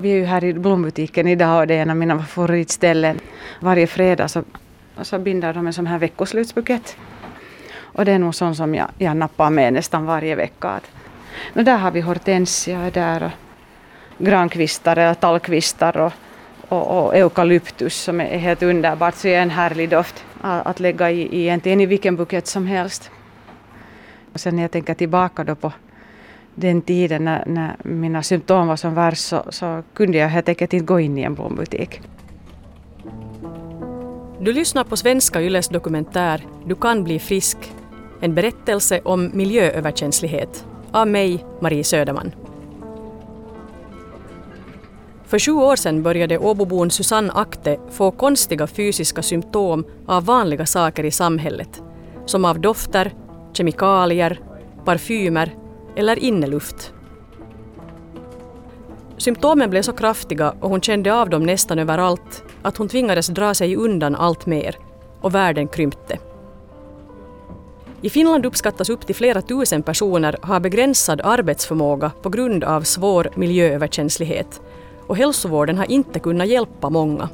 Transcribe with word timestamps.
Vi 0.00 0.12
är 0.12 0.16
ju 0.16 0.24
här 0.24 0.44
i 0.44 0.54
blombutiken 0.54 1.28
idag 1.28 1.60
och 1.60 1.66
det 1.66 1.74
är 1.74 1.82
en 1.82 1.90
av 1.90 1.96
mina 1.96 2.22
favoritställen. 2.22 3.20
Varje 3.60 3.86
fredag 3.86 4.28
så, 4.28 4.42
så 5.02 5.18
binder 5.18 5.52
de 5.52 5.66
en 5.66 5.72
sån 5.72 5.86
här 5.86 5.98
veckoslutsbukett. 5.98 6.96
Och 7.76 8.04
det 8.04 8.12
är 8.12 8.18
nog 8.18 8.34
sån 8.34 8.54
som 8.54 8.74
jag, 8.74 8.88
jag 8.98 9.16
nappar 9.16 9.50
med 9.50 9.72
nästan 9.72 10.06
varje 10.06 10.34
vecka. 10.34 10.68
Att, 10.68 10.90
och 11.54 11.64
där 11.64 11.76
har 11.76 11.90
vi 11.90 12.00
hortensia 12.00 12.90
där 12.90 13.22
och 13.22 13.30
grankvistar 14.24 14.96
eller 14.96 15.14
tallkvistar 15.14 15.96
och, 15.96 16.12
och, 16.68 17.04
och 17.04 17.16
eukalyptus 17.16 17.94
som 17.94 18.20
är 18.20 18.38
helt 18.38 18.62
underbart. 18.62 19.14
Så 19.14 19.26
det 19.26 19.34
är 19.34 19.42
en 19.42 19.50
härlig 19.50 19.88
doft 19.88 20.24
att, 20.40 20.66
att 20.66 20.80
lägga 20.80 21.10
i, 21.10 21.20
i 21.20 21.40
egentligen 21.40 21.80
i 21.80 21.86
vilken 21.86 22.16
bukett 22.16 22.46
som 22.46 22.66
helst. 22.66 23.10
Och 24.32 24.40
sen 24.40 24.56
när 24.56 24.62
jag 24.62 24.70
tänker 24.70 24.94
tillbaka 24.94 25.44
då 25.44 25.54
på 25.54 25.72
den 26.60 26.82
tiden 26.82 27.24
när, 27.24 27.44
när 27.46 27.76
mina 27.82 28.22
symptom 28.22 28.68
var 28.68 28.76
som 28.76 28.94
värst 28.94 29.24
så, 29.24 29.42
så 29.48 29.82
kunde 29.94 30.18
jag 30.18 30.28
helt 30.28 30.48
enkelt 30.48 30.72
inte 30.72 30.86
gå 30.86 31.00
in 31.00 31.18
i 31.18 31.22
en 31.22 31.34
blombutik. 31.34 32.00
Du 34.40 34.52
lyssnar 34.52 34.84
på 34.84 34.96
Svenska 34.96 35.42
Yles 35.42 35.68
dokumentär 35.68 36.46
Du 36.66 36.74
kan 36.74 37.04
bli 37.04 37.18
frisk. 37.18 37.58
En 38.20 38.34
berättelse 38.34 39.00
om 39.04 39.30
miljööverkänslighet 39.34 40.66
av 40.92 41.08
mig, 41.08 41.44
Marie 41.60 41.84
Söderman. 41.84 42.32
För 45.26 45.38
sju 45.38 45.52
år 45.52 45.76
sedan 45.76 46.02
började 46.02 46.38
Åbobon 46.38 46.90
Susanne 46.90 47.32
Akte 47.32 47.78
få 47.90 48.10
konstiga 48.10 48.66
fysiska 48.66 49.22
symptom 49.22 49.84
av 50.06 50.24
vanliga 50.24 50.66
saker 50.66 51.04
i 51.04 51.10
samhället, 51.10 51.82
som 52.26 52.44
av 52.44 52.60
dofter, 52.60 53.12
kemikalier, 53.52 54.40
parfymer 54.84 55.52
eller 55.98 56.18
inneluft. 56.18 56.92
Symptomen 59.16 59.70
blev 59.70 59.82
så 59.82 59.92
kraftiga 59.92 60.54
och 60.60 60.70
hon 60.70 60.80
kände 60.80 61.14
av 61.14 61.30
dem 61.30 61.42
nästan 61.42 61.78
överallt 61.78 62.42
att 62.62 62.76
hon 62.76 62.88
tvingades 62.88 63.26
dra 63.26 63.54
sig 63.54 63.76
undan 63.76 64.14
allt 64.14 64.46
mer 64.46 64.76
och 65.20 65.34
världen 65.34 65.68
krympte. 65.68 66.18
I 68.02 68.10
Finland 68.10 68.46
uppskattas 68.46 68.90
upp 68.90 69.06
till 69.06 69.14
flera 69.14 69.42
tusen 69.42 69.82
personer 69.82 70.36
ha 70.42 70.60
begränsad 70.60 71.20
arbetsförmåga 71.24 72.10
på 72.22 72.28
grund 72.28 72.64
av 72.64 72.82
svår 72.82 73.30
miljööverkänslighet 73.34 74.60
och 75.06 75.16
hälsovården 75.16 75.78
har 75.78 75.90
inte 75.90 76.18
kunnat 76.18 76.48
hjälpa 76.48 76.90
många. 76.90 77.28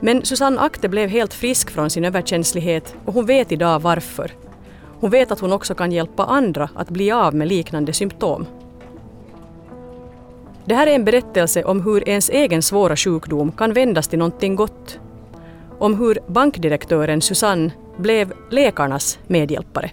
Men 0.00 0.24
Susanne 0.24 0.60
Akte 0.60 0.88
blev 0.88 1.08
helt 1.08 1.34
frisk 1.34 1.70
från 1.70 1.90
sin 1.90 2.04
överkänslighet 2.04 2.94
och 3.04 3.14
hon 3.14 3.26
vet 3.26 3.52
idag 3.52 3.80
varför. 3.80 4.49
Hon 5.00 5.10
vet 5.10 5.30
att 5.30 5.40
hon 5.40 5.52
också 5.52 5.74
kan 5.74 5.92
hjälpa 5.92 6.24
andra 6.24 6.68
att 6.74 6.90
bli 6.90 7.10
av 7.10 7.34
med 7.34 7.48
liknande 7.48 7.92
symptom. 7.92 8.46
Det 10.64 10.74
här 10.74 10.86
är 10.86 10.94
en 10.94 11.04
berättelse 11.04 11.64
om 11.64 11.82
hur 11.82 12.08
ens 12.08 12.30
egen 12.30 12.62
svåra 12.62 12.96
sjukdom 12.96 13.52
kan 13.52 13.72
vändas 13.72 14.08
till 14.08 14.18
någonting 14.18 14.56
gott. 14.56 14.98
Om 15.78 15.98
hur 15.98 16.18
bankdirektören 16.26 17.22
Susanne 17.22 17.70
blev 17.96 18.32
läkarnas 18.50 19.18
medhjälpare. 19.26 19.90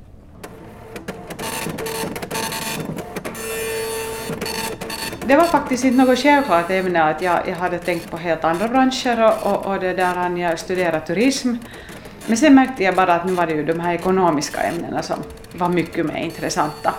Det 5.26 5.36
var 5.36 5.44
faktiskt 5.44 5.86
inte 5.86 6.06
något 6.06 6.20
självklart 6.20 6.72
ämne 6.72 7.04
att 7.04 7.22
jag, 7.22 7.48
jag 7.48 7.56
hade 7.56 7.78
tänkt 7.80 8.12
på 8.12 8.18
helt 8.18 8.44
andra 8.44 8.68
branscher 8.68 9.26
och, 9.26 9.52
och, 9.52 9.66
och 9.66 9.80
det 9.80 9.94
där 9.94 10.38
jag 10.38 10.60
studerade 10.60 11.00
turism. 11.00 11.56
Men 12.28 12.38
sen 12.38 12.56
märkte 12.56 12.84
jag 12.84 12.96
bara 12.96 13.14
att 13.14 13.26
nu 13.26 13.34
var 13.34 13.48
det 13.48 13.54
ju 13.54 13.66
de 13.66 13.80
här 13.80 13.94
ekonomiska 13.94 14.62
ämnena 14.62 15.02
som 15.02 15.24
var 15.58 15.70
mycket 15.70 16.06
mer 16.06 16.18
intressanta. 16.18 16.94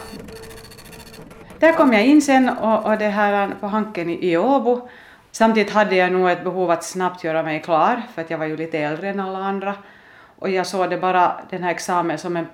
Där 1.59 1.73
kom 1.73 1.93
jag 1.93 2.07
in 2.07 2.23
sen 2.23 2.49
och, 2.49 2.87
och 2.87 2.99
det 2.99 3.09
här 3.09 3.51
på 3.61 3.67
Hanken 3.67 4.11
i, 4.11 4.33
i 4.33 4.37
Åbo. 4.37 4.89
Samtidigt 5.31 5.73
hade 5.73 5.97
jag 5.97 6.13
nog 6.13 6.31
ett 6.31 6.45
behov 6.45 6.71
att 6.71 6.85
snabbt 6.85 7.25
göra 7.25 7.43
mig 7.43 7.63
klar 7.63 8.03
för 8.15 8.23
att 8.23 8.31
jag 8.31 8.39
var 8.39 8.47
ju 8.47 8.57
lite 8.57 8.79
äldre 8.79 9.09
än 9.09 9.21
alla 9.21 9.39
andra. 9.39 9.75
Och 10.39 10.49
jag 10.49 10.67
såg 10.67 10.91
det 10.91 10.99
bara, 10.99 11.41
den 11.51 11.63
här 11.63 11.71
examen, 11.71 12.19
som 12.19 12.37
en 12.37 12.47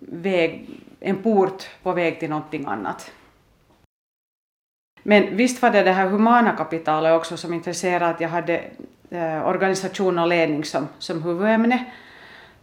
väg, 0.00 0.70
en 1.00 1.22
port 1.22 1.68
på 1.82 1.92
väg 1.92 2.20
till 2.20 2.30
någonting 2.30 2.64
annat. 2.66 3.10
Men 5.02 5.36
visst 5.36 5.62
var 5.62 5.70
det 5.70 5.82
det 5.82 5.92
här 5.92 6.08
humana 6.08 6.52
kapitalet 6.52 7.12
också 7.12 7.36
som 7.36 7.54
intresserade, 7.54 8.06
att 8.06 8.20
jag 8.20 8.28
hade 8.28 8.64
eh, 9.10 9.48
organisation 9.48 10.18
och 10.18 10.28
ledning 10.28 10.64
som, 10.64 10.88
som 10.98 11.22
huvudämne. 11.22 11.84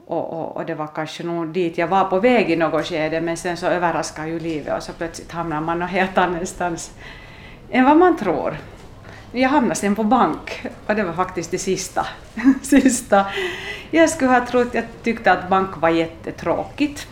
Och, 0.07 0.33
och, 0.33 0.57
och, 0.57 0.65
det 0.65 0.75
var 0.75 0.87
kanske 0.87 1.23
nog 1.23 1.47
dit 1.47 1.77
jag 1.77 1.87
var 1.87 2.05
på 2.05 2.19
väg 2.19 2.51
i 2.51 2.55
något 2.55 2.85
skede, 2.85 3.21
men 3.21 3.37
sen 3.37 3.57
så 3.57 3.67
överraskar 3.67 4.25
ju 4.25 4.39
livet 4.39 4.77
och 4.77 4.83
så 4.83 4.93
plötsligt 4.93 5.31
hamnar 5.31 5.61
man 5.61 5.79
någon 5.79 5.87
helt 5.87 6.17
annanstans 6.17 6.91
än 7.71 7.85
vad 7.85 7.97
man 7.97 8.17
tror. 8.17 8.57
Jag 9.31 9.49
hamnade 9.49 9.75
sen 9.75 9.95
på 9.95 10.03
bank 10.03 10.65
och 10.87 10.95
det 10.95 11.03
var 11.03 11.13
faktiskt 11.13 11.51
det 11.51 11.57
sista. 11.57 12.07
sista. 12.61 13.25
Jag 13.91 14.09
skulle 14.09 14.31
ha 14.31 14.45
trott, 14.45 14.73
jag 14.73 14.83
tyckte 15.03 15.31
att 15.31 15.49
bank 15.49 15.77
var 15.77 15.89
jättetråkigt. 15.89 17.07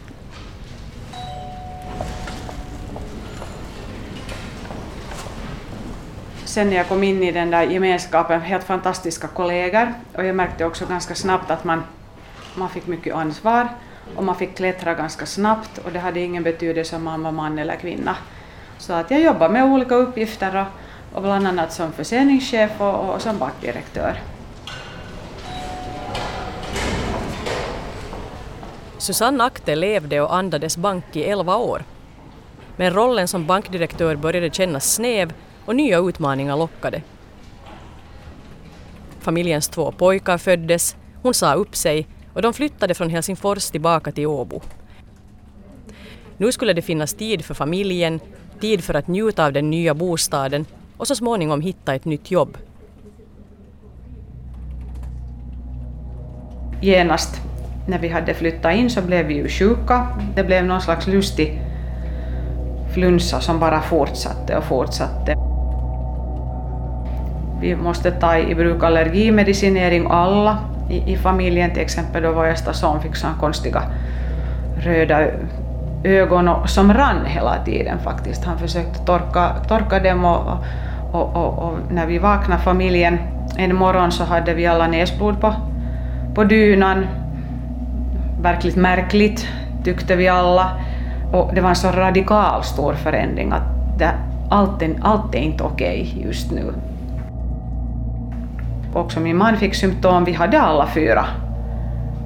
Sen 6.46 6.70
när 6.70 6.78
jag 6.78 6.88
kom 6.88 7.04
in 7.04 7.24
i 7.24 7.32
den 7.32 7.52
där 7.52 7.64
gemenskapen, 7.64 8.42
helt 8.42 8.64
fantastiska 8.64 9.28
kollegor 9.28 9.94
och 10.16 10.26
jag 10.26 10.36
märkte 10.36 10.66
också 10.66 10.86
ganska 10.86 11.16
snabbt 11.16 11.52
att 11.52 11.64
man, 11.64 11.84
man 12.56 12.70
fick 12.70 12.88
mycket 12.88 13.16
ansvar 13.16 13.68
och 14.16 14.24
man 14.24 14.36
fick 14.36 14.56
klättra 14.58 14.94
ganska 14.94 15.26
snabbt 15.26 15.78
och 15.78 15.92
det 15.92 16.00
hade 16.00 16.20
ingen 16.20 16.44
betydelse 16.44 16.96
om 16.96 17.04
man 17.04 17.24
var 17.24 17.32
man 17.32 17.60
eller 17.60 17.76
kvinna. 17.76 18.16
Så 18.78 18.94
att 18.94 19.12
jag 19.12 19.22
jobbade 19.22 19.54
med 19.54 19.64
olika 19.64 19.96
uppgifter 19.96 20.56
och 20.62 20.68
och 21.14 21.22
bland 21.22 21.48
annat 21.48 21.74
som 21.74 21.92
försäljningschef 21.92 22.82
och, 22.82 23.14
och 23.14 23.22
som 23.22 23.38
bankdirektör. 23.40 24.20
Susanne 28.98 29.44
Akte 29.44 29.76
levde 29.76 30.22
och 30.22 30.36
andades 30.36 30.78
bank 30.78 31.16
i 31.16 31.24
elva 31.24 31.58
år. 31.58 31.84
Men 32.76 32.94
rollen 32.94 33.28
som 33.28 33.48
bankdirektör 33.48 34.16
började 34.16 34.50
kännas 34.50 34.94
snäv 34.94 35.34
och 35.66 35.76
nya 35.76 36.00
utmaningar 36.00 36.58
lockade. 36.58 37.02
Familjens 39.20 39.70
två 39.70 39.92
pojkar 39.92 40.38
föddes, 40.38 40.96
hon 41.22 41.34
sa 41.34 41.54
upp 41.54 41.76
sig 41.76 42.08
och 42.34 42.42
de 42.42 42.54
flyttade 42.54 42.94
från 42.94 43.10
Helsingfors 43.10 43.70
tillbaka 43.70 44.12
till 44.12 44.28
Åbo. 44.28 44.62
Nu 46.38 46.52
skulle 46.52 46.74
det 46.74 46.82
finnas 46.82 47.14
tid 47.14 47.46
för 47.46 47.54
familjen, 47.54 48.20
tid 48.60 48.84
för 48.84 48.94
att 48.94 49.08
njuta 49.08 49.46
av 49.46 49.54
den 49.54 49.70
nya 49.70 49.94
bostaden 49.94 50.66
och 50.98 51.08
så 51.08 51.16
småningom 51.16 51.62
hitta 51.62 51.96
ett 51.96 52.06
nytt 52.06 52.32
jobb. 52.32 52.58
Genast 56.82 57.42
när 57.88 58.00
vi 58.00 58.08
hade 58.08 58.34
flyttat 58.34 58.76
in 58.76 58.90
så 58.90 59.02
blev 59.02 59.26
vi 59.26 59.34
ju 59.34 59.48
sjuka. 59.48 60.08
Det 60.36 60.44
blev 60.44 60.66
någon 60.66 60.82
slags 60.82 61.08
lustig 61.08 61.62
flunsa 62.94 63.42
som 63.42 63.60
bara 63.60 63.82
fortsatte 63.82 64.58
och 64.58 64.64
fortsatte. 64.64 65.36
Vi 67.62 67.76
måste 67.76 68.12
ta 68.12 68.38
i 68.38 68.56
bruk 68.56 68.84
allergimedicinering 68.84 70.08
alla 70.10 70.73
i, 70.90 71.14
i 71.14 71.18
familjen. 71.18 71.72
Till 71.72 71.82
exempel 71.82 72.24
då 72.24 72.32
vår 72.32 72.46
äldsta 72.46 72.74
son 72.74 73.02
fick 73.02 73.16
sådana 73.16 73.40
konstiga 73.40 73.84
röda 74.78 75.28
ögon 76.04 76.68
som 76.68 76.94
rann 76.94 77.26
hela 77.26 77.64
tiden 77.66 78.00
faktiskt. 78.00 78.46
Han 78.46 78.58
försökte 78.58 79.00
torka, 79.00 79.56
torka 79.68 80.00
dem 80.00 80.26
och, 80.26 80.58
och, 81.12 81.36
och, 81.36 81.60
och, 81.60 81.78
när 81.92 82.08
vi 82.08 82.18
vaknade 82.20 82.62
familjen 82.62 83.18
en 83.58 83.76
morgon 83.76 84.12
så 84.12 84.24
hade 84.24 84.54
vi 84.54 84.66
alla 84.66 84.88
näsblod 84.88 85.42
på, 85.42 85.54
på 86.36 86.44
dynan. 86.44 87.06
Verkligt 88.42 88.76
märkligt 88.76 89.48
tyckte 89.84 90.16
vi 90.16 90.28
alla. 90.28 90.72
Och 91.34 91.52
det 91.56 91.62
var 91.62 91.70
en 91.70 91.76
så 91.76 91.92
radikal 91.92 92.64
stor 92.64 92.94
förändring 92.94 93.52
att 93.52 93.98
det, 94.00 94.12
allt, 94.50 94.82
är, 94.82 94.96
allt 95.02 95.36
är 95.36 95.40
inte 95.40 95.64
okej 95.64 96.12
okay 96.12 96.28
just 96.28 96.52
nu. 96.52 96.74
Också 98.94 99.20
min 99.20 99.38
man 99.38 99.58
fick 99.58 99.76
symptom, 99.76 100.26
vi 100.26 100.34
hade 100.34 100.62
alla 100.62 100.88
fyra 100.88 101.26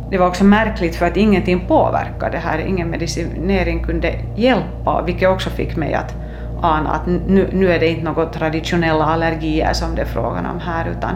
det 0.09 0.17
var 0.17 0.27
också 0.27 0.43
märkligt 0.43 0.95
för 0.95 1.05
att 1.05 1.17
ingenting 1.17 1.67
påverkade 1.67 2.31
det 2.31 2.37
här, 2.37 2.59
ingen 2.59 2.89
medicinering 2.89 3.83
kunde 3.83 4.13
hjälpa, 4.35 5.01
vilket 5.05 5.29
också 5.29 5.49
fick 5.49 5.75
mig 5.75 5.93
att 5.93 6.15
ana 6.61 6.89
att 6.89 7.05
nu, 7.07 7.49
nu 7.53 7.71
är 7.71 7.79
det 7.79 7.87
inte 7.87 8.03
några 8.03 8.25
traditionella 8.25 9.05
allergier 9.05 9.73
som 9.73 9.95
det 9.95 10.01
är 10.01 10.05
frågan 10.05 10.45
om 10.45 10.59
här, 10.59 10.87
utan, 10.97 11.15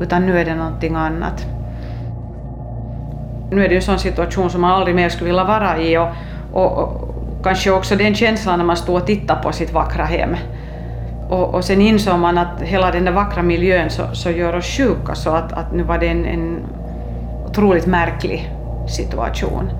utan 0.00 0.26
nu 0.26 0.38
är 0.38 0.44
det 0.44 0.54
någonting 0.54 0.94
annat. 0.94 1.46
Nu 3.50 3.64
är 3.64 3.68
det 3.68 3.76
en 3.76 3.82
sån 3.82 3.98
situation 3.98 4.50
som 4.50 4.60
man 4.60 4.70
aldrig 4.70 4.96
mer 4.96 5.08
skulle 5.08 5.30
vilja 5.30 5.44
vara 5.44 5.78
i 5.78 5.98
och, 5.98 6.08
och, 6.52 6.78
och 6.78 7.44
kanske 7.44 7.70
också 7.70 7.96
den 7.96 8.14
känslan 8.14 8.58
när 8.58 8.66
man 8.66 8.76
står 8.76 8.96
och 8.96 9.06
tittar 9.06 9.42
på 9.42 9.52
sitt 9.52 9.72
vackra 9.72 10.04
hem. 10.04 10.36
Och, 11.28 11.54
och 11.54 11.64
sen 11.64 11.80
insåg 11.80 12.18
man 12.18 12.38
att 12.38 12.60
hela 12.60 12.90
den 12.90 13.04
där 13.04 13.12
vackra 13.12 13.42
miljön 13.42 13.90
så, 13.90 14.02
så 14.12 14.30
gör 14.30 14.56
oss 14.56 14.66
sjuka 14.66 15.14
så 15.14 15.30
att, 15.30 15.52
att 15.52 15.72
nu 15.72 15.82
var 15.82 15.98
det 15.98 16.08
en, 16.08 16.24
en 16.24 16.66
otroligt 17.46 17.86
märklig 17.86 18.50
situation. 18.88 19.70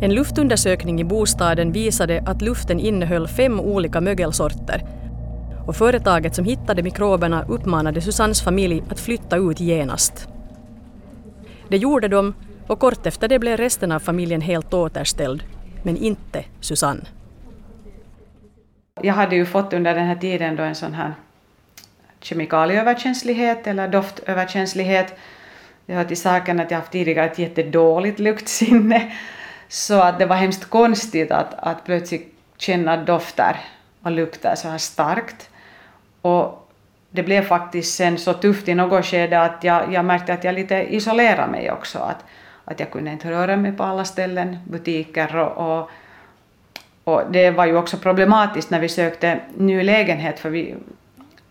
En 0.00 0.14
luftundersökning 0.14 1.00
i 1.00 1.04
bostaden 1.04 1.72
visade 1.72 2.22
att 2.26 2.42
luften 2.42 2.80
innehöll 2.80 3.28
fem 3.28 3.60
olika 3.60 4.00
mögelsorter 4.00 4.84
och 5.66 5.76
företaget 5.76 6.34
som 6.34 6.44
hittade 6.44 6.82
mikroberna 6.82 7.44
uppmanade 7.48 8.00
Susannes 8.00 8.42
familj 8.42 8.82
att 8.90 9.00
flytta 9.00 9.36
ut 9.36 9.60
genast. 9.60 10.28
Det 11.68 11.76
gjorde 11.76 12.08
de 12.08 12.34
och 12.66 12.80
kort 12.80 13.06
efter 13.06 13.28
det 13.28 13.38
blev 13.38 13.56
resten 13.56 13.92
av 13.92 13.98
familjen 13.98 14.40
helt 14.40 14.74
återställd, 14.74 15.44
men 15.82 15.96
inte 15.96 16.44
Susanne. 16.60 17.04
Jag 19.02 19.14
hade 19.14 19.36
ju 19.36 19.46
fått 19.46 19.72
under 19.72 19.94
den 19.94 20.06
här 20.06 20.16
tiden 20.16 20.56
då 20.56 20.62
en 20.62 20.74
sån 20.74 20.94
här 20.94 21.14
kemikalieöverkänslighet 22.20 23.66
eller 23.66 23.88
doftöverkänslighet. 23.88 25.14
Det 25.86 25.94
hör 25.94 26.04
till 26.04 26.20
saken 26.20 26.60
att 26.60 26.70
jag 26.70 26.78
haft 26.78 26.92
tidigare 26.92 27.26
ett 27.26 27.38
jättedåligt 27.38 28.18
luktsinne. 28.18 29.12
Så 29.68 30.00
att 30.00 30.18
det 30.18 30.26
var 30.26 30.36
hemskt 30.36 30.70
konstigt 30.70 31.30
att, 31.30 31.54
att 31.54 31.84
plötsligt 31.84 32.34
känna 32.56 32.96
dofter 32.96 33.56
och 34.02 34.10
lukter 34.10 34.54
så 34.54 34.68
här 34.68 34.78
starkt. 34.78 35.50
Och 36.22 36.68
det 37.10 37.22
blev 37.22 37.42
faktiskt 37.42 37.94
sen 37.94 38.18
så 38.18 38.32
tufft 38.32 38.68
i 38.68 38.74
något 38.74 39.04
skede 39.04 39.40
att 39.40 39.64
jag, 39.64 39.92
jag 39.92 40.04
märkte 40.04 40.34
att 40.34 40.44
jag 40.44 40.54
lite 40.54 40.94
isolerade 40.94 41.52
mig 41.52 41.70
också. 41.72 41.98
Att, 41.98 42.24
att 42.66 42.80
jag 42.80 42.90
kunde 42.90 43.10
inte 43.10 43.30
röra 43.30 43.56
mig 43.56 43.72
på 43.72 43.84
alla 43.84 44.04
ställen, 44.04 44.56
butiker 44.64 45.36
och, 45.36 45.80
och, 45.80 45.90
och 47.04 47.22
det 47.30 47.50
var 47.50 47.66
ju 47.66 47.76
också 47.76 47.96
problematiskt 47.96 48.70
när 48.70 48.80
vi 48.80 48.88
sökte 48.88 49.40
ny 49.56 49.82
lägenhet 49.82 50.38
för 50.38 50.50
vi, 50.50 50.74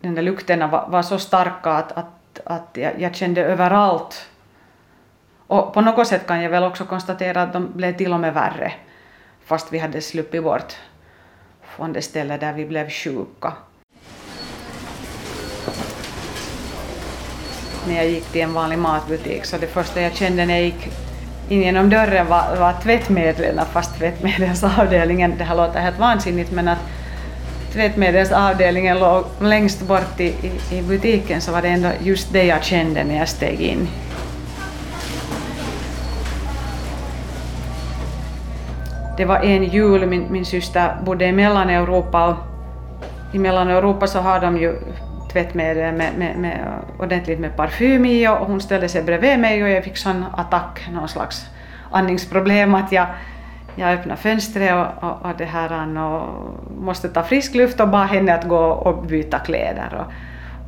den 0.01 0.15
där 0.15 0.21
lukterna 0.21 0.67
var, 0.67 0.87
var 0.87 1.01
så 1.01 1.19
starka 1.19 1.71
att, 1.71 1.91
att, 1.91 2.39
att 2.45 2.69
jag, 2.73 3.01
jag 3.01 3.15
kände 3.15 3.45
överallt. 3.45 4.29
Och 5.47 5.73
på 5.73 5.81
något 5.81 6.07
sätt 6.07 6.27
kan 6.27 6.41
jag 6.41 6.49
väl 6.49 6.63
också 6.63 6.85
konstatera 6.85 7.41
att 7.41 7.53
de 7.53 7.71
blev 7.73 7.97
till 7.97 8.13
och 8.13 8.19
med 8.19 8.33
värre 8.33 8.73
fast 9.45 9.73
vi 9.73 9.79
hade 9.79 10.01
sluppit 10.01 10.43
bort 10.43 10.73
från 11.61 11.93
det 11.93 12.01
ställe 12.01 12.37
där 12.37 12.53
vi 12.53 12.65
blev 12.65 12.89
sjuka. 12.89 13.53
när 17.87 17.95
jag 17.95 18.09
gick 18.09 18.25
till 18.25 18.41
en 18.41 18.53
vanlig 18.53 18.79
matbutik 18.79 19.45
så 19.45 19.57
det 19.57 19.67
första 19.67 20.01
jag 20.01 20.15
kände 20.15 20.45
när 20.45 20.53
jag 20.53 20.63
gick 20.63 20.89
in 21.49 21.61
genom 21.61 21.89
dörren 21.89 22.27
var, 22.27 22.55
var 22.59 22.73
tvättmedlen, 22.83 23.65
fast 23.73 23.97
tvättmedelsavdelningen, 23.97 25.33
det 25.37 25.43
här 25.43 25.55
låter 25.55 25.79
helt 25.79 25.99
vansinnigt 25.99 26.51
men 26.51 26.67
att 26.67 26.79
tvättmedelsavdelningen 27.73 28.99
låg 28.99 29.23
längst 29.39 29.81
bort 29.81 30.19
i, 30.19 30.23
i, 30.23 30.77
i 30.77 30.81
butiken 30.81 31.41
så 31.41 31.51
var 31.51 31.61
det 31.61 31.67
ändå 31.67 31.89
just 32.01 32.33
det 32.33 32.43
jag 32.43 32.63
kände 32.63 33.03
när 33.03 33.17
jag 33.17 33.29
steg 33.29 33.61
in. 33.61 33.87
Det 39.17 39.25
var 39.25 39.39
en 39.39 39.63
jul, 39.63 40.05
min, 40.05 40.25
min 40.29 40.45
syster 40.45 40.95
bodde 41.05 41.25
i 41.25 41.31
Mellaneuropa 41.31 42.27
och 42.27 42.35
i 43.35 43.39
Mellaneuropa 43.39 44.07
så 44.07 44.19
har 44.19 44.39
de 44.39 44.57
ju 44.57 44.75
tvättmedel 45.35 45.95
med, 45.95 46.17
med, 46.17 46.37
med, 46.37 46.59
ordentligt 46.99 47.39
med 47.39 47.55
parfym 47.55 48.05
i 48.05 48.27
och 48.27 48.47
hon 48.47 48.61
ställde 48.61 48.89
sig 48.89 49.03
bredvid 49.03 49.39
mig 49.39 49.63
och 49.63 49.69
jag 49.69 49.83
fick 49.83 49.97
sån 49.97 50.25
attack, 50.37 50.87
någon 50.91 51.07
slags 51.07 51.49
andningsproblem 51.91 52.75
att 52.75 52.91
jag, 52.91 53.07
jag 53.75 53.93
öppnade 53.93 54.21
fönstret 54.21 54.73
och, 54.73 55.09
och, 55.09 55.25
och, 55.25 55.37
det 55.37 55.45
här 55.45 55.97
och 55.97 56.29
måste 56.81 57.09
ta 57.09 57.23
frisk 57.23 57.55
luft 57.55 57.79
och 57.79 57.87
bad 57.87 58.07
henne 58.07 58.33
att 58.33 58.47
gå 58.47 58.65
och 58.65 59.03
byta 59.03 59.39
kläder. 59.39 60.05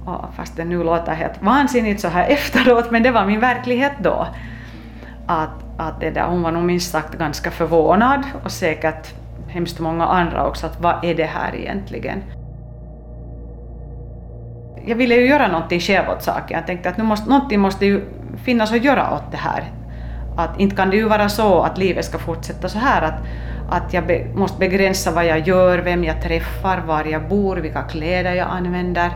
Och, 0.05 0.13
och 0.13 0.33
fast 0.35 0.55
det 0.55 0.65
nu 0.65 0.83
låter 0.83 1.13
helt 1.13 1.41
vansinnigt 1.41 2.01
så 2.01 2.07
här 2.07 2.27
efteråt, 2.29 2.91
men 2.91 3.03
det 3.03 3.11
var 3.11 3.25
min 3.25 3.39
verklighet 3.39 3.93
då. 3.99 4.27
Att, 5.27 5.63
att 5.77 5.99
det 5.99 6.09
där, 6.09 6.25
hon 6.25 6.41
var 6.41 6.51
nog 6.51 6.63
minst 6.63 6.91
sagt 6.91 7.17
ganska 7.17 7.51
förvånad 7.51 8.23
och 8.43 8.51
säkert 8.51 9.13
hemskt 9.47 9.79
många 9.79 10.05
andra 10.05 10.47
också, 10.47 10.65
att 10.65 10.81
vad 10.81 11.03
är 11.03 11.15
det 11.15 11.25
här 11.25 11.55
egentligen? 11.55 12.23
Jag 14.87 14.95
ville 14.95 15.15
ju 15.15 15.27
göra 15.27 15.47
någonting 15.47 15.79
själv 15.79 16.09
åt 16.09 16.23
saken. 16.23 16.57
Jag 16.57 16.67
tänkte 16.67 16.89
att 16.89 16.97
nu 16.97 17.03
måste, 17.03 17.29
någonting 17.29 17.59
måste 17.59 17.85
ju 17.85 18.01
finnas 18.43 18.71
att 18.71 18.83
göra 18.83 19.13
åt 19.13 19.31
det 19.31 19.37
här. 19.37 19.71
Att 20.37 20.59
inte 20.59 20.75
kan 20.75 20.89
det 20.89 20.97
ju 20.97 21.07
vara 21.07 21.29
så 21.29 21.61
att 21.61 21.77
livet 21.77 22.05
ska 22.05 22.17
fortsätta 22.17 22.69
så 22.69 22.79
här 22.79 23.01
att, 23.01 23.19
att 23.69 23.93
jag 23.93 24.07
be, 24.07 24.25
måste 24.35 24.59
begränsa 24.59 25.11
vad 25.11 25.25
jag 25.25 25.47
gör, 25.47 25.77
vem 25.77 26.03
jag 26.03 26.21
träffar, 26.21 26.81
var 26.87 27.05
jag 27.05 27.29
bor, 27.29 27.57
vilka 27.57 27.81
kläder 27.81 28.33
jag 28.33 28.47
använder. 28.47 29.11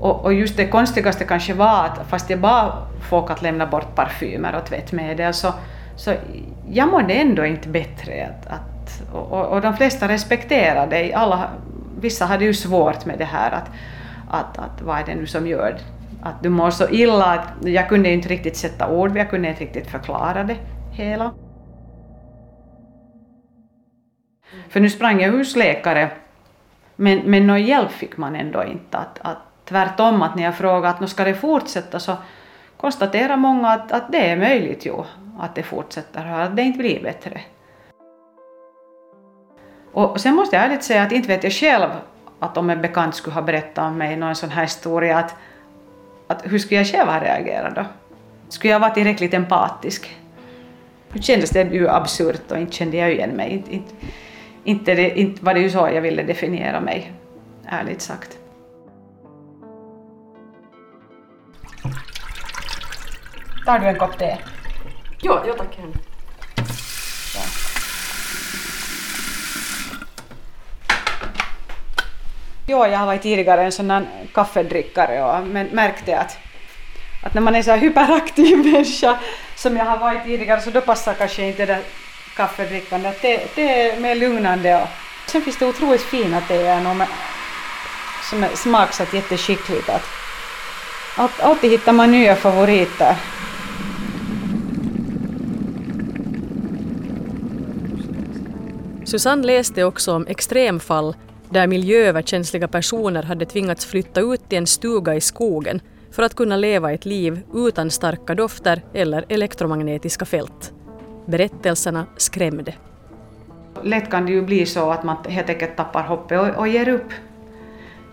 Och, 0.00 0.24
och 0.24 0.34
just 0.34 0.56
det 0.56 0.66
konstigaste 0.66 1.24
kanske 1.24 1.54
var 1.54 1.84
att 1.84 2.00
fast 2.08 2.30
jag 2.30 2.40
bad 2.40 2.72
folk 3.00 3.30
att 3.30 3.42
lämna 3.42 3.66
bort 3.66 3.94
parfymer 3.94 4.54
och 4.56 4.66
tvättmedel 4.66 5.34
så, 5.34 5.52
så 5.96 6.12
jag 6.70 6.88
mådde 6.88 7.14
ändå 7.14 7.44
inte 7.44 7.68
bättre. 7.68 8.28
Att, 8.30 8.46
att 8.46 8.73
och, 9.12 9.46
och, 9.46 9.60
de 9.60 9.76
flesta 9.76 10.08
respekterade, 10.08 11.12
alla, 11.16 11.50
vissa 12.00 12.24
hade 12.24 12.44
ju 12.44 12.54
svårt 12.54 13.04
med 13.04 13.18
det 13.18 13.24
här 13.24 13.50
att, 13.50 13.70
att, 14.30 14.58
att 14.58 14.82
vad 14.82 14.98
är 14.98 15.04
det 15.06 15.14
nu 15.14 15.26
som 15.26 15.46
gör 15.46 15.78
att 16.24 16.42
du 16.42 16.48
mår 16.48 16.70
så 16.70 16.88
illa 16.88 17.24
att 17.24 17.68
jag 17.68 17.88
kunde 17.88 18.10
inte 18.10 18.28
riktigt 18.28 18.56
sätta 18.56 18.90
ord 18.90 19.16
jag 19.16 19.30
kunde 19.30 19.48
inte 19.48 19.64
riktigt 19.64 19.90
förklara 19.90 20.44
det 20.44 20.56
hela. 20.92 21.34
För 24.68 24.80
nu 24.80 24.90
sprang 24.90 25.20
jag 25.20 25.32
husläkare, 25.32 26.10
men, 26.96 27.18
men 27.18 27.46
någon 27.46 27.62
hjälp 27.62 27.90
fick 27.90 28.16
man 28.16 28.36
ändå 28.36 28.64
inte. 28.64 28.98
Att, 28.98 29.18
att, 29.22 29.38
tvärtom, 29.64 30.22
att 30.22 30.36
när 30.36 30.42
jag 30.42 30.56
frågade 30.56 30.88
att 30.88 31.00
nu 31.00 31.06
ska 31.06 31.24
det 31.24 31.34
fortsätta 31.34 32.00
så 32.00 32.16
konstaterar 32.76 33.36
många 33.36 33.68
att, 33.68 33.92
att 33.92 34.12
det 34.12 34.30
är 34.30 34.36
möjligt 34.36 34.86
ju 34.86 35.04
att 35.38 35.54
det 35.54 35.62
fortsätter 35.62 36.32
och 36.32 36.42
att 36.42 36.56
det 36.56 36.62
inte 36.62 36.78
blir 36.78 37.02
bättre. 37.02 37.40
Och 39.94 40.20
sen 40.20 40.34
måste 40.34 40.56
jag 40.56 40.64
ärligt 40.64 40.82
säga 40.82 41.02
att 41.02 41.12
inte 41.12 41.28
vet 41.28 41.44
jag 41.44 41.52
själv 41.52 41.90
att 42.40 42.56
om 42.56 42.70
en 42.70 42.82
bekant 42.82 43.14
skulle 43.14 43.34
ha 43.34 43.42
berättat 43.42 43.84
om 43.84 43.98
mig 43.98 44.16
någon 44.16 44.34
sån 44.34 44.50
här 44.50 44.62
historia, 44.62 45.18
att, 45.18 45.34
att 46.26 46.42
hur 46.44 46.58
skulle 46.58 46.80
jag 46.80 46.86
själv 46.86 47.10
ha 47.10 47.20
reagerat 47.20 47.74
då? 47.74 47.84
Skulle 48.48 48.72
jag 48.72 48.80
vara 48.80 48.90
tillräckligt 48.90 49.34
empatisk? 49.34 50.16
Nu 51.12 51.22
kändes 51.22 51.50
det 51.50 51.62
ju 51.62 51.88
absurt 51.88 52.50
och 52.50 52.58
inte 52.58 52.72
kände 52.72 52.96
jag 52.96 53.12
igen 53.12 53.30
mig. 53.30 53.50
Inte, 53.52 53.74
inte, 53.74 53.94
inte, 54.64 54.94
det, 54.94 55.18
inte 55.18 55.44
var 55.44 55.54
det 55.54 55.60
ju 55.60 55.70
så 55.70 55.88
jag 55.94 56.02
ville 56.02 56.22
definiera 56.22 56.80
mig, 56.80 57.12
ärligt 57.66 58.00
sagt. 58.00 58.38
Tar 63.66 63.78
du 63.78 63.86
en 63.86 63.98
kopp 63.98 64.18
te? 64.18 64.36
Ja, 65.22 65.42
ja 65.46 65.54
tack. 65.58 65.78
Ja, 72.66 72.88
jag 72.88 72.98
har 72.98 73.06
varit 73.06 73.22
tidigare 73.22 73.62
en 73.64 73.72
sån 73.72 73.90
här 73.90 74.06
kaffedrickare 74.34 75.24
och 75.24 75.46
men 75.46 75.66
märkte 75.66 76.18
att, 76.18 76.38
att 77.24 77.34
när 77.34 77.40
man 77.42 77.54
är 77.54 77.62
så 77.62 77.70
här 77.70 77.78
hyperaktiv 77.78 78.58
människa 78.58 79.18
som 79.56 79.76
jag 79.76 79.84
har 79.84 79.98
varit 79.98 80.24
tidigare 80.24 80.60
så 80.60 80.70
då 80.70 80.80
passar 80.80 81.14
kanske 81.14 81.46
inte 81.46 81.66
det 81.66 81.74
där 81.74 81.82
kaffedrickandet. 82.36 83.22
Det, 83.22 83.42
det 83.54 83.90
är 83.90 84.00
mer 84.00 84.14
lugnande 84.14 84.82
och 84.82 84.88
sen 85.30 85.42
finns 85.42 85.58
det 85.58 85.66
otroligt 85.66 86.02
fina 86.02 86.40
teer 86.40 87.06
som 88.30 88.44
är 88.44 88.56
smaksatt 88.56 89.14
jätteskickligt. 89.14 89.88
Att, 91.16 91.40
alltid 91.40 91.70
hittar 91.70 91.92
man 91.92 92.10
nya 92.10 92.36
favoriter. 92.36 93.16
Susanne 99.04 99.46
läste 99.46 99.84
också 99.84 100.12
om 100.12 100.26
extremfall 100.26 101.14
där 101.54 101.66
miljööverkänsliga 101.66 102.68
personer 102.68 103.22
hade 103.22 103.44
tvingats 103.46 103.86
flytta 103.86 104.20
ut 104.20 104.48
till 104.48 104.58
en 104.58 104.66
stuga 104.66 105.14
i 105.14 105.20
skogen 105.20 105.80
för 106.10 106.22
att 106.22 106.34
kunna 106.34 106.56
leva 106.56 106.92
ett 106.92 107.04
liv 107.04 107.40
utan 107.54 107.90
starka 107.90 108.34
dofter 108.34 108.82
eller 108.94 109.24
elektromagnetiska 109.28 110.24
fält. 110.24 110.72
Berättelserna 111.26 112.06
skrämde. 112.16 112.74
Lätt 113.82 114.10
kan 114.10 114.26
det 114.26 114.32
ju 114.32 114.42
bli 114.42 114.66
så 114.66 114.90
att 114.90 115.04
man 115.04 115.16
helt 115.28 115.48
enkelt 115.48 115.76
tappar 115.76 116.02
hoppet 116.02 116.40
och, 116.40 116.60
och 116.60 116.68
ger 116.68 116.88
upp. 116.88 117.12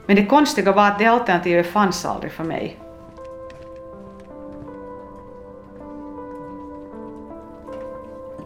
Men 0.06 0.16
det 0.16 0.26
konstiga 0.26 0.72
var 0.72 0.88
att 0.88 1.00
det 1.00 1.06
alternativet 1.06 1.68
fanns 1.68 2.06
aldrig 2.06 2.32
för 2.32 2.44
mig. 2.44 2.80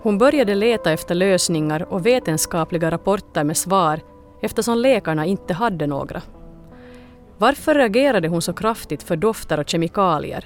Hon 0.01 0.17
började 0.17 0.55
leta 0.55 0.91
efter 0.91 1.15
lösningar 1.15 1.93
och 1.93 2.05
vetenskapliga 2.05 2.91
rapporter 2.91 3.43
med 3.43 3.57
svar 3.57 3.99
eftersom 4.45 4.77
läkarna 4.77 5.25
inte 5.25 5.53
hade 5.53 5.87
några. 5.87 6.21
Varför 7.37 7.75
reagerade 7.75 8.27
hon 8.27 8.41
så 8.41 8.53
kraftigt 8.53 9.03
för 9.03 9.15
dofter 9.15 9.59
och 9.59 9.69
kemikalier? 9.69 10.45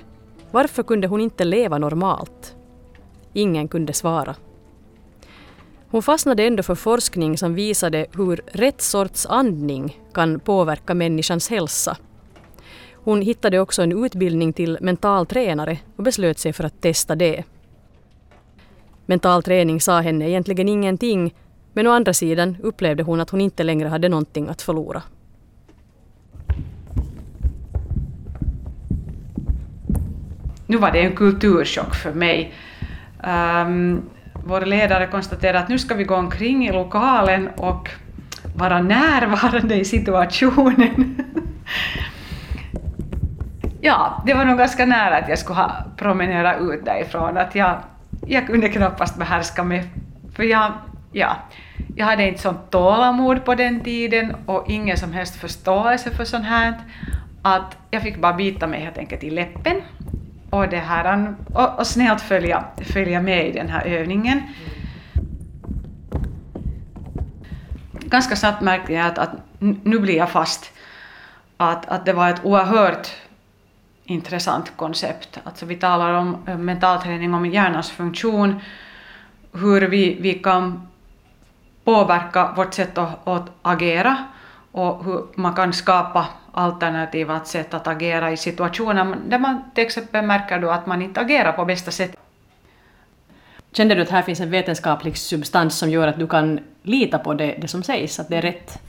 Varför 0.51 0.84
kunde 0.84 1.08
hon 1.08 1.22
inte 1.22 1.44
leva 1.44 1.77
normalt? 1.77 2.56
Ingen 3.34 3.68
kunde 3.68 3.94
svara. 3.94 4.36
Hon 5.91 6.03
fastnade 6.03 6.44
ändå 6.44 6.63
för 6.63 6.75
forskning 6.75 7.38
som 7.38 7.53
visade 7.56 8.06
hur 8.18 8.41
rätt 8.48 8.82
sorts 8.82 9.25
andning 9.25 10.00
kan 10.13 10.39
påverka 10.39 10.94
människans 10.94 11.50
hälsa. 11.50 11.98
Hon 12.94 13.22
hittade 13.22 13.60
också 13.60 13.82
en 13.82 14.06
utbildning 14.06 14.53
till 14.53 14.77
mental 14.82 15.25
tränare 15.25 15.77
och 15.96 16.03
beslöt 16.03 16.39
sig 16.39 16.53
för 16.53 16.63
att 16.63 16.82
testa 16.82 17.15
det. 17.15 17.44
Mental 19.06 19.44
träning 19.44 19.82
sa 19.82 20.01
henne 20.01 20.29
egentligen 20.29 20.70
ingenting 20.70 21.34
men 21.73 21.88
å 21.88 21.91
andra 21.91 22.13
sidan 22.13 22.57
upplevde 22.61 23.03
hon 23.03 23.21
att 23.21 23.29
hon 23.29 23.41
inte 23.41 23.63
längre 23.63 23.88
hade 23.88 24.09
någonting 24.09 24.47
att 24.47 24.61
förlora. 24.61 25.01
Nu 30.67 30.77
var 30.77 30.91
det 30.91 30.99
en 30.99 31.15
kulturchock 31.15 31.95
för 31.95 32.13
mig. 32.13 32.53
Um, 33.23 34.01
vår 34.33 34.61
ledare 34.61 35.07
konstaterade 35.07 35.59
att 35.59 35.69
nu 35.69 35.79
ska 35.79 35.95
vi 35.95 36.03
gå 36.03 36.15
omkring 36.15 36.67
i 36.67 36.71
lokalen 36.71 37.47
och 37.47 37.89
vara 38.55 38.81
närvarande 38.81 39.75
i 39.75 39.85
situationen. 39.85 41.15
ja, 43.81 44.23
det 44.25 44.33
var 44.33 44.45
nog 44.45 44.57
ganska 44.57 44.85
nära 44.85 45.17
att 45.17 45.29
jag 45.29 45.39
skulle 45.39 45.59
ha 45.59 45.71
promenerat 45.97 46.61
ut 46.61 46.85
därifrån. 46.85 47.38
Att 47.38 47.55
jag, 47.55 47.77
jag 48.27 48.47
kunde 48.47 48.69
knappast 48.69 49.17
behärska 49.17 49.63
mig. 49.63 49.89
För 50.35 50.43
jag, 50.43 50.71
ja, 51.12 51.38
jag 51.96 52.06
hade 52.06 52.28
inte 52.28 52.42
sånt 52.42 52.72
tålamod 52.72 53.46
på 53.46 53.56
den 53.56 53.80
tiden 53.80 54.36
och 54.46 54.70
ingen 54.70 54.98
som 54.98 55.13
helst 55.13 55.36
förståelse 55.36 56.12
för 56.12 56.25
sånt 56.25 56.46
här. 56.46 56.74
Att 57.42 57.78
jag 57.92 58.01
fick 58.01 58.18
bara 58.18 58.34
bita 58.34 58.68
mig 58.68 58.82
helt 58.82 58.98
enkelt 58.98 59.24
i 59.24 59.30
läppen 59.30 59.82
och, 60.50 60.70
det 60.70 60.78
här, 60.78 61.36
och, 61.54 61.80
och 61.80 61.88
snällt 61.88 62.22
följa, 62.22 62.66
följa 62.94 63.22
med 63.22 63.48
i 63.48 63.51
den 63.51 63.70
här 63.70 63.86
övningen. 63.86 64.42
Ganska 67.92 68.36
snabbt 68.36 68.62
märkte 68.62 68.94
jag 68.94 69.06
att, 69.06 69.18
att 69.18 69.32
nu 69.60 70.00
blir 70.00 70.18
jag 70.18 70.30
fast. 70.30 70.72
Att, 71.58 71.86
att 71.86 72.06
det 72.06 72.13
var 72.13 72.30
ett 72.30 72.46
oerhört 72.46 73.08
intressant 74.06 74.72
koncept. 74.75 75.39
Alltså 75.44 75.66
vi 75.66 75.75
talar 75.75 76.13
om 76.13 76.38
eh, 76.48 76.58
mentalträning, 76.58 77.34
om 77.34 77.46
hjärnans 77.46 77.92
funktion, 77.92 78.62
hur 79.54 79.82
vi, 79.82 80.18
vi 80.22 80.34
kan 80.34 80.88
påverka 81.89 82.53
vårt 82.55 82.74
sätt 82.74 82.98
att, 82.98 83.27
att 83.27 83.48
agera 83.62 84.17
och 84.72 85.05
hur 85.05 85.25
man 85.36 85.53
kan 85.53 85.74
skapa 85.74 86.25
alternativa 86.53 87.39
sätt 87.46 87.74
att 87.74 87.88
agera 87.88 88.31
i 88.31 88.38
situationer 88.38 89.15
där 89.27 89.39
man 89.39 89.72
till 89.75 89.84
exempel 89.84 90.25
märker 90.25 90.60
då 90.60 90.69
att 90.69 90.86
man 90.86 91.01
inte 91.01 91.22
agerar 91.22 91.51
på 91.51 91.65
bästa 91.65 91.91
sätt. 91.91 92.15
Känner 93.72 93.96
du 93.96 94.01
att 94.01 94.10
här 94.10 94.22
finns 94.22 94.39
en 94.39 94.51
vetenskaplig 94.51 95.17
substans 95.17 95.77
som 95.77 95.89
gör 95.89 96.08
att 96.08 96.19
du 96.19 96.27
kan 96.27 96.60
lita 96.84 97.19
på 97.19 97.34
det, 97.34 97.58
det 97.62 97.67
som 97.67 97.84
sägs, 97.84 98.19
att 98.19 98.29
det 98.29 98.38
är 98.38 98.41
rätt? 98.41 98.79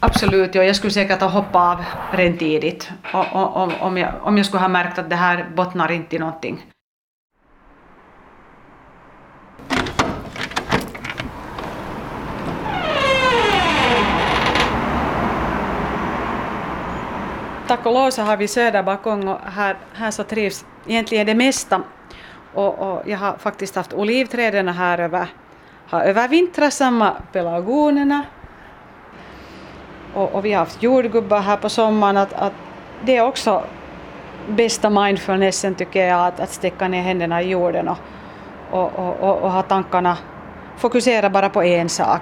Absolut, 0.00 0.54
ja, 0.54 0.62
jag 0.62 0.76
skulle 0.76 0.92
säkert 0.92 1.20
ha 1.20 1.28
hoppat 1.28 1.78
av 1.78 1.84
rent 2.12 2.38
tidigt 2.38 2.90
om, 3.12 3.72
om, 3.80 3.96
jag, 3.96 4.12
om 4.22 4.36
jag 4.36 4.46
skulle 4.46 4.60
ha 4.60 4.68
märkt 4.68 4.98
att 4.98 5.10
det 5.10 5.16
här 5.16 5.46
bottnar 5.56 5.92
inte 5.92 6.16
i 6.16 6.18
någonting. 6.18 6.66
Tack 17.66 17.86
och 17.86 17.92
lov 17.92 18.10
så 18.10 18.22
har 18.22 18.36
vi 18.36 18.48
söderbalkong 18.48 19.28
och 19.28 19.38
här, 19.40 19.76
här 19.94 20.10
så 20.10 20.22
trivs 20.22 20.64
egentligen 20.86 21.26
det 21.26 21.34
mesta. 21.34 21.82
Och, 22.54 22.78
och 22.78 23.02
jag 23.06 23.18
har 23.18 23.36
faktiskt 23.36 23.76
haft 23.76 23.92
olivträden 23.92 24.68
här 24.68 24.98
över, 24.98 25.26
har 25.88 26.00
övervintrat 26.00 26.72
samma 26.72 27.12
pelargonerna. 27.32 28.22
Och, 30.14 30.34
och, 30.34 30.44
vi 30.44 30.52
har 30.52 30.58
haft 30.58 30.82
jordgubbar 30.82 31.40
här 31.40 31.56
på 31.56 31.68
sommaren. 31.68 32.16
Att, 32.16 32.32
att 32.32 32.52
det 33.04 33.16
är 33.16 33.22
också 33.22 33.64
bästa 34.48 34.90
mindfulnessen 34.90 35.74
tycker 35.74 36.06
jag, 36.06 36.26
att, 36.26 36.40
att 36.40 36.50
sticka 36.50 36.88
ner 36.88 37.02
händerna 37.02 37.42
i 37.42 37.48
jorden 37.48 37.88
och, 37.88 37.98
och, 38.70 39.20
och, 39.20 39.38
och 39.42 39.52
ha 39.52 39.62
tankarna, 39.62 40.16
fokusera 40.76 41.30
bara 41.30 41.48
på 41.48 41.62
en 41.62 41.88
sak. 41.88 42.20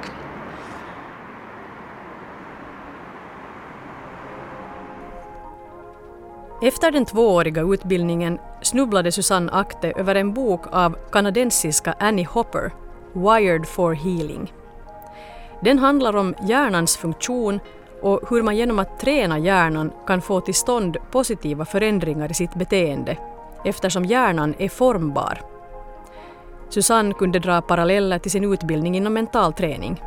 Efter 6.65 6.91
den 6.91 7.05
tvååriga 7.05 7.63
utbildningen 7.63 8.39
snubblade 8.63 9.13
Susanne 9.13 9.53
Akte 9.53 9.93
över 9.97 10.15
en 10.15 10.33
bok 10.33 10.67
av 10.71 10.97
kanadensiska 11.13 11.95
Annie 11.99 12.25
Hopper, 12.25 12.73
Wired 13.13 13.67
for 13.67 13.93
Healing. 13.93 14.53
Den 15.61 15.79
handlar 15.79 16.17
om 16.17 16.35
hjärnans 16.43 16.97
funktion 16.97 17.61
och 18.03 18.21
hur 18.31 18.43
man 18.43 18.57
genom 18.57 18.79
att 18.79 19.01
träna 19.01 19.39
hjärnan 19.39 19.93
kan 20.07 20.23
få 20.23 20.41
till 20.41 20.55
stånd 20.55 20.97
positiva 21.11 21.65
förändringar 21.65 22.31
i 22.31 22.35
sitt 22.35 22.55
beteende 22.55 23.17
eftersom 23.65 24.05
hjärnan 24.05 24.55
är 24.59 24.69
formbar. 24.69 25.41
Susanne 26.69 27.15
kunde 27.15 27.39
dra 27.39 27.61
paralleller 27.61 28.19
till 28.19 28.31
sin 28.31 28.53
utbildning 28.53 28.97
inom 28.97 29.13
mental 29.13 29.53
träning. 29.53 30.03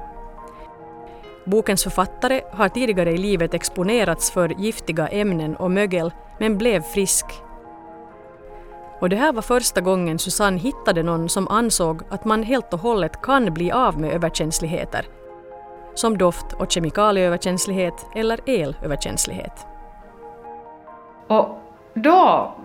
Bokens 1.48 1.84
författare 1.84 2.42
har 2.54 2.70
tidigare 2.70 3.12
i 3.12 3.18
livet 3.18 3.54
exponerats 3.54 4.32
för 4.32 4.50
giftiga 4.50 5.08
ämnen 5.08 5.56
och 5.56 5.72
mögel 5.72 6.12
men 6.39 6.58
blev 6.58 6.82
frisk. 6.82 7.25
Och 9.00 9.10
det 9.10 9.16
här 9.16 9.34
var 9.34 9.42
första 9.42 9.82
gången 9.82 10.20
Susanne 10.20 10.58
hittade 10.58 11.04
någon 11.04 11.30
som 11.30 11.48
ansåg 11.48 12.01
att 12.10 12.25
man 12.25 12.44
helt 12.44 12.74
och 12.74 12.80
hållet 12.80 13.22
kan 13.22 13.54
bli 13.54 13.72
av 13.72 14.00
med 14.00 14.12
överkänsligheter. 14.12 15.06
Som 15.96 16.18
doft 16.18 16.54
och 16.54 16.72
kemikalieöverkänslighet 16.72 18.06
eller 18.16 18.39
elöverkänslighet. 18.50 19.66
Och 21.27 21.62
då, 21.94 22.56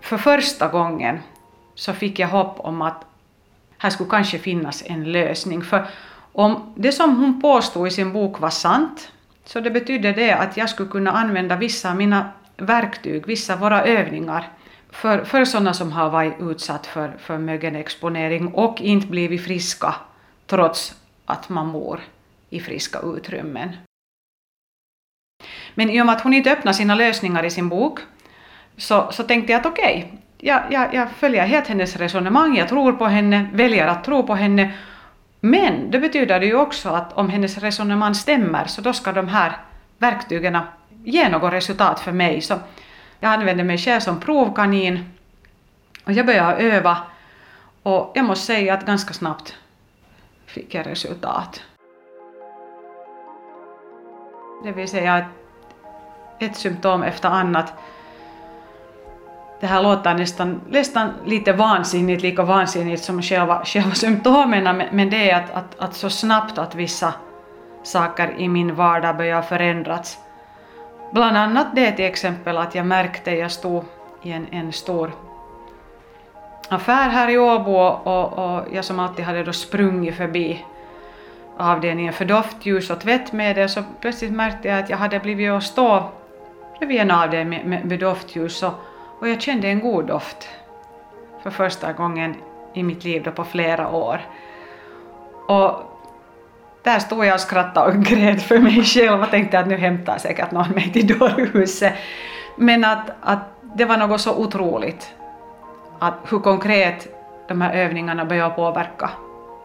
för 0.00 0.16
första 0.16 0.68
gången, 0.68 1.18
så 1.74 1.92
fick 1.92 2.18
jag 2.18 2.28
hopp 2.28 2.60
om 2.60 2.82
att 2.82 3.04
här 3.78 3.90
skulle 3.90 4.10
kanske 4.10 4.38
finnas 4.38 4.82
en 4.86 5.12
lösning. 5.12 5.62
För 5.62 5.86
om 6.36 6.72
det 6.76 6.92
som 6.92 7.16
hon 7.16 7.40
påstod 7.40 7.88
i 7.88 7.90
sin 7.90 8.12
bok 8.12 8.40
var 8.40 8.50
sant, 8.50 9.12
så 9.44 9.60
det 9.60 9.70
betydde 9.70 10.12
det 10.12 10.32
att 10.32 10.56
jag 10.56 10.70
skulle 10.70 10.88
kunna 10.88 11.10
använda 11.10 11.56
vissa 11.56 11.90
av 11.90 11.96
mina 11.96 12.30
verktyg, 12.56 13.26
vissa 13.26 13.52
av 13.52 13.60
våra 13.60 13.84
övningar 13.84 14.48
för, 14.90 15.24
för 15.24 15.44
sådana 15.44 15.74
som 15.74 15.92
har 15.92 16.10
varit 16.10 16.34
utsatt 16.40 16.86
för, 16.86 17.16
för 17.18 17.38
mögelexponering 17.38 18.54
och 18.54 18.80
inte 18.80 19.06
blivit 19.06 19.44
friska 19.44 19.94
trots 20.46 20.94
att 21.26 21.48
man 21.48 21.72
bor 21.72 22.00
i 22.50 22.60
friska 22.60 22.98
utrymmen. 23.00 23.76
Men 25.74 25.90
i 25.90 26.02
och 26.02 26.06
med 26.06 26.14
att 26.14 26.22
hon 26.22 26.34
inte 26.34 26.52
öppnar 26.52 26.72
sina 26.72 26.94
lösningar 26.94 27.44
i 27.44 27.50
sin 27.50 27.68
bok 27.68 28.00
så, 28.76 29.12
så 29.12 29.22
tänkte 29.22 29.52
jag 29.52 29.60
att 29.60 29.66
okej, 29.66 30.04
okay, 30.06 30.18
jag, 30.38 30.62
jag, 30.70 30.94
jag 30.94 31.10
följer 31.10 31.46
helt 31.46 31.66
hennes 31.66 31.96
resonemang, 31.96 32.56
jag 32.56 32.68
tror 32.68 32.92
på 32.92 33.06
henne, 33.06 33.48
väljer 33.52 33.86
att 33.86 34.04
tro 34.04 34.26
på 34.26 34.34
henne. 34.34 34.72
Men 35.40 35.90
det 35.90 35.98
betyder 35.98 36.40
det 36.40 36.46
ju 36.46 36.54
också 36.54 36.88
att 36.88 37.12
om 37.12 37.28
hennes 37.28 37.58
resonemang 37.58 38.14
stämmer 38.14 38.66
så 38.66 38.80
då 38.80 38.92
ska 38.92 39.12
de 39.12 39.28
här 39.28 39.56
verktygen 39.98 40.58
ge 41.04 41.28
något 41.28 41.52
resultat 41.52 42.00
för 42.00 42.12
mig. 42.12 42.40
Så 42.40 42.58
jag 43.20 43.32
använde 43.32 43.64
mig 43.64 43.78
själv 43.78 44.00
som 44.00 44.20
provkanin 44.20 45.04
och 46.04 46.12
jag 46.12 46.26
började 46.26 46.56
öva 46.56 46.98
och 47.82 48.12
jag 48.14 48.24
måste 48.24 48.46
säga 48.46 48.74
att 48.74 48.86
ganska 48.86 49.14
snabbt 49.14 49.56
fick 50.46 50.74
jag 50.74 50.86
resultat. 50.86 51.62
Det 54.64 54.72
vill 54.72 54.88
säga 54.88 55.26
ett 56.38 56.56
symptom 56.56 57.02
efter 57.02 57.28
annat. 57.28 57.72
Det 59.60 59.66
här 59.66 59.82
låter 59.82 60.14
nästan, 60.14 60.60
nästan 60.68 61.12
lite 61.24 61.52
vansinnigt, 61.52 62.22
lika 62.22 62.42
vansinnigt 62.42 63.04
som 63.04 63.22
själva, 63.22 63.64
själva 63.64 63.94
symptomen, 63.94 64.82
men 64.92 65.10
det 65.10 65.30
är 65.30 65.36
att, 65.36 65.50
att, 65.50 65.78
att 65.78 65.94
så 65.94 66.10
snabbt 66.10 66.58
att 66.58 66.74
vissa 66.74 67.14
saker 67.82 68.34
i 68.38 68.48
min 68.48 68.74
vardag 68.74 69.16
börjar 69.16 69.42
förändras. 69.42 70.18
Bland 71.12 71.36
annat 71.36 71.66
det 71.74 71.92
till 71.92 72.04
exempel 72.04 72.56
att 72.56 72.74
jag 72.74 72.86
märkte, 72.86 73.30
jag 73.30 73.50
stod 73.50 73.84
i 74.22 74.32
en, 74.32 74.46
en 74.50 74.72
stor 74.72 75.12
affär 76.68 77.08
här 77.08 77.30
i 77.30 77.38
Åbo 77.38 77.76
och, 77.76 78.32
och 78.32 78.64
jag 78.72 78.84
som 78.84 78.98
alltid 78.98 79.24
hade 79.24 79.44
då 79.44 79.52
sprungit 79.52 80.16
förbi 80.16 80.64
avdelningen 81.56 82.12
för 82.12 82.24
doftljus 82.24 82.90
och 82.90 83.00
tvättmedel 83.00 83.68
så 83.68 83.82
plötsligt 84.00 84.32
märkte 84.32 84.68
jag 84.68 84.78
att 84.78 84.90
jag 84.90 84.96
hade 84.96 85.20
blivit 85.20 85.50
att 85.50 85.62
stå 85.62 86.10
bredvid 86.78 87.00
en 87.00 87.10
avdelning 87.10 87.48
med, 87.48 87.66
med, 87.66 87.84
med 87.84 87.98
doftljus 87.98 88.62
och, 88.62 88.74
och 89.20 89.28
jag 89.28 89.40
kände 89.40 89.68
en 89.68 89.80
god 89.80 90.06
doft 90.06 90.48
för 91.42 91.50
första 91.50 91.92
gången 91.92 92.34
i 92.74 92.82
mitt 92.82 93.04
liv 93.04 93.22
då 93.22 93.30
på 93.30 93.44
flera 93.44 93.88
år. 93.90 94.20
Och 95.48 95.82
där 96.82 96.98
stod 96.98 97.24
jag 97.24 97.34
och 97.34 97.40
skrattade 97.40 97.92
och 97.92 98.04
grät 98.04 98.42
för 98.42 98.58
mig 98.58 98.84
själv 98.84 99.22
och 99.22 99.30
tänkte 99.30 99.58
att 99.58 99.66
nu 99.66 99.76
hämtar 99.76 100.18
säkert 100.18 100.50
någon 100.50 100.70
mig 100.70 100.92
till 100.92 101.18
dårhuset. 101.18 101.92
Men 102.56 102.84
att, 102.84 103.10
att 103.20 103.38
det 103.62 103.84
var 103.84 103.96
något 103.96 104.20
så 104.20 104.36
otroligt. 104.36 105.14
Att 105.98 106.14
hur 106.28 106.38
konkret 106.38 107.08
de 107.48 107.60
här 107.60 107.74
övningarna 107.74 108.24
började 108.24 108.54
påverka 108.54 109.10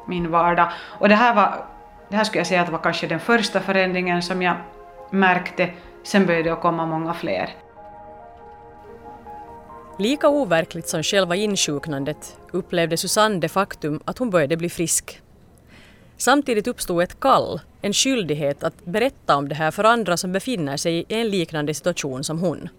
min 0.05 0.31
vardag. 0.31 0.72
Och 1.00 1.10
det 1.10 1.15
här, 1.15 1.36
var, 1.36 1.53
det 2.10 2.15
här 2.15 2.24
skulle 2.24 2.39
jag 2.39 2.48
säga 2.48 2.62
att 2.62 2.70
var 2.70 2.79
kanske 2.79 3.08
den 3.08 3.20
första 3.20 3.60
förändringen 3.60 4.22
som 4.22 4.41
jag 4.41 4.55
märkte. 5.10 5.70
Sen 6.03 6.25
började 6.25 6.50
det 6.50 6.55
komma 6.55 6.86
många 6.86 7.13
fler. 7.13 7.50
Lika 10.01 10.29
overkligt 10.29 10.88
som 10.88 11.03
själva 11.03 11.36
insjuknandet 11.36 12.38
upplevde 12.51 12.98
Susanne 12.98 13.39
det 13.39 13.50
faktum 13.50 14.00
att 14.05 14.17
hon 14.17 14.29
började 14.29 14.58
bli 14.58 14.70
frisk. 14.70 15.22
Samtidigt 16.17 16.67
uppstod 16.67 17.03
ett 17.03 17.20
kall, 17.20 17.60
en 17.81 17.93
skyldighet 17.93 18.63
att 18.63 18.86
berätta 18.86 19.38
om 19.38 19.50
det 19.50 19.55
här 19.55 19.72
för 19.72 19.84
andra 19.84 20.17
som 20.17 20.31
befinner 20.31 20.77
sig 20.77 20.93
i 20.98 21.05
en 21.10 21.29
liknande 21.29 21.74
situation 21.74 22.24
som 22.24 22.39
hon. 22.39 22.70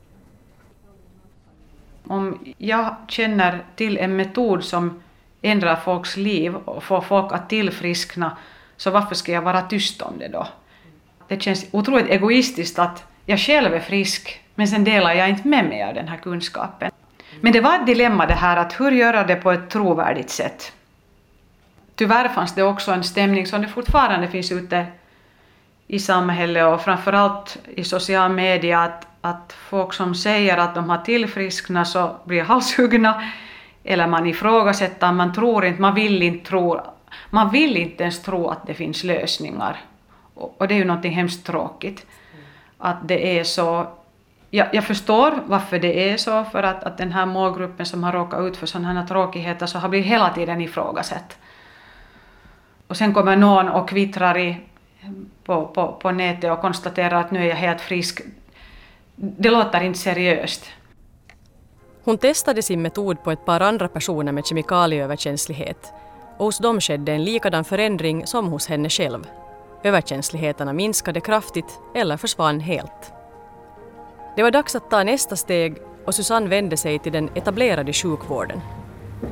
Om 2.06 2.54
jag 2.58 2.96
känner 3.08 3.64
till 3.76 3.98
en 3.98 4.16
metod 4.16 4.64
som 4.64 5.02
ändrar 5.42 5.76
folks 5.76 6.16
liv 6.16 6.54
och 6.54 6.82
får 6.82 7.00
folk 7.00 7.32
att 7.32 7.48
tillfriskna, 7.48 8.36
så 8.76 8.90
varför 8.90 9.14
ska 9.14 9.32
jag 9.32 9.42
vara 9.42 9.62
tyst 9.62 10.02
om 10.02 10.18
det 10.18 10.28
då? 10.28 10.46
Det 11.28 11.42
känns 11.42 11.66
otroligt 11.70 12.10
egoistiskt 12.10 12.78
att 12.78 13.04
jag 13.26 13.38
själv 13.38 13.74
är 13.74 13.80
frisk, 13.80 14.40
men 14.54 14.68
sen 14.68 14.84
delar 14.84 15.12
jag 15.14 15.28
inte 15.30 15.48
med 15.48 15.64
mig 15.64 15.82
av 15.82 15.94
den 15.94 16.08
här 16.08 16.16
kunskapen. 16.16 16.91
Men 17.44 17.52
det 17.52 17.60
var 17.60 17.74
ett 17.74 17.86
dilemma 17.86 18.26
det 18.26 18.34
här 18.34 18.56
att 18.56 18.80
hur 18.80 18.90
göra 18.90 19.24
det 19.24 19.36
på 19.36 19.52
ett 19.52 19.70
trovärdigt 19.70 20.30
sätt. 20.30 20.72
Tyvärr 21.94 22.28
fanns 22.28 22.54
det 22.54 22.62
också 22.62 22.92
en 22.92 23.04
stämning 23.04 23.46
som 23.46 23.62
det 23.62 23.68
fortfarande 23.68 24.28
finns 24.28 24.52
ute 24.52 24.86
i 25.86 25.98
samhället 25.98 26.66
och 26.66 26.80
framförallt 26.80 27.58
i 27.76 27.84
social 27.84 28.32
media 28.32 28.80
att, 28.80 29.06
att 29.20 29.52
folk 29.52 29.92
som 29.92 30.14
säger 30.14 30.58
att 30.58 30.74
de 30.74 30.90
har 30.90 30.98
tillfrisknat 30.98 31.88
så 31.88 32.16
blir 32.24 32.42
halshuggna 32.42 33.22
eller 33.84 34.06
man 34.06 34.26
ifrågasätter, 34.26 35.12
man 35.12 35.34
tror 35.34 35.64
inte, 35.64 35.80
man 35.80 35.94
vill 35.94 36.22
inte 36.22 36.48
tro, 36.48 36.80
man 37.30 37.50
vill 37.50 37.76
inte 37.76 38.02
ens 38.02 38.22
tro 38.22 38.48
att 38.48 38.66
det 38.66 38.74
finns 38.74 39.04
lösningar. 39.04 39.80
Och, 40.34 40.60
och 40.60 40.68
det 40.68 40.74
är 40.74 40.78
ju 40.78 40.84
någonting 40.84 41.12
hemskt 41.12 41.46
tråkigt 41.46 42.06
att 42.78 43.08
det 43.08 43.38
är 43.38 43.44
så 43.44 43.86
jag, 44.54 44.68
jag, 44.72 44.84
förstår 44.84 45.42
varför 45.46 45.78
det 45.78 46.10
är 46.10 46.16
så, 46.16 46.44
för 46.44 46.62
att, 46.62 46.84
att 46.84 46.98
den 46.98 47.12
här 47.12 47.26
målgruppen 47.26 47.86
som 47.86 48.04
har 48.04 48.12
råkat 48.12 48.40
ut 48.40 48.56
för 48.56 48.66
sådana 48.66 49.00
här 49.00 49.06
tråkigheter 49.06 49.66
så 49.66 49.78
har 49.78 49.88
blivit 49.88 50.06
hela 50.06 50.34
tiden 50.34 50.60
ifrågasatt. 50.60 51.38
Och 52.86 52.96
sen 52.96 53.14
kommer 53.14 53.36
någon 53.36 53.68
och 53.68 53.88
kvittrar 53.88 54.38
i, 54.38 54.56
på, 55.44 55.66
på, 55.66 55.92
på 55.92 56.10
nätet 56.10 56.50
och 56.50 56.60
konstaterar 56.60 57.20
att 57.20 57.30
nu 57.30 57.40
är 57.40 57.48
jag 57.48 57.56
helt 57.56 57.80
frisk. 57.80 58.20
Det 59.16 59.50
låter 59.50 59.80
inte 59.80 59.98
seriöst. 59.98 60.70
Hon 62.04 62.18
testade 62.18 62.62
sin 62.62 62.82
metod 62.82 63.24
på 63.24 63.30
ett 63.30 63.44
par 63.44 63.60
andra 63.60 63.88
personer 63.88 64.32
med 64.32 64.46
kemikalieöverkänslighet 64.46 65.92
och 66.36 66.44
hos 66.44 66.58
dem 66.58 66.80
skedde 66.80 67.12
en 67.12 67.24
likadan 67.24 67.64
förändring 67.64 68.26
som 68.26 68.48
hos 68.48 68.68
henne 68.68 68.88
själv. 68.88 69.26
Överkänsligheterna 69.82 70.72
minskade 70.72 71.20
kraftigt 71.20 71.80
eller 71.94 72.16
försvann 72.16 72.60
helt. 72.60 73.12
Det 74.36 74.42
var 74.42 74.50
dags 74.50 74.74
att 74.74 74.90
ta 74.90 75.04
nästa 75.04 75.36
steg 75.36 75.76
och 76.04 76.14
Susanne 76.14 76.48
vände 76.48 76.76
sig 76.76 76.98
till 76.98 77.12
den 77.12 77.30
etablerade 77.34 77.92
sjukvården. 77.92 78.60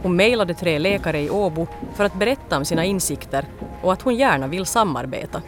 Hon 0.03 0.17
mejlade 0.17 0.55
tre 0.55 0.79
läkare 0.79 1.21
i 1.21 1.31
Åbo 1.31 1.67
för 1.95 2.05
att 2.05 2.15
berätta 2.15 2.57
om 2.57 2.65
sina 2.65 2.85
insikter 2.85 3.45
och 3.83 3.93
att 3.93 4.03
hon 4.03 4.15
gärna 4.15 4.47
vill 4.47 4.67
samarbeta. 4.67 5.43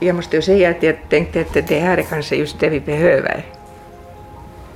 Jag 0.00 0.16
måste 0.16 0.36
ju 0.36 0.42
säga 0.42 0.70
att 0.70 0.82
jag 0.82 0.96
tänkte 1.08 1.40
att 1.40 1.68
det 1.68 1.78
här 1.78 1.98
är 1.98 2.02
kanske 2.02 2.36
just 2.36 2.60
det 2.60 2.68
vi 2.68 2.80
behöver. 2.80 3.44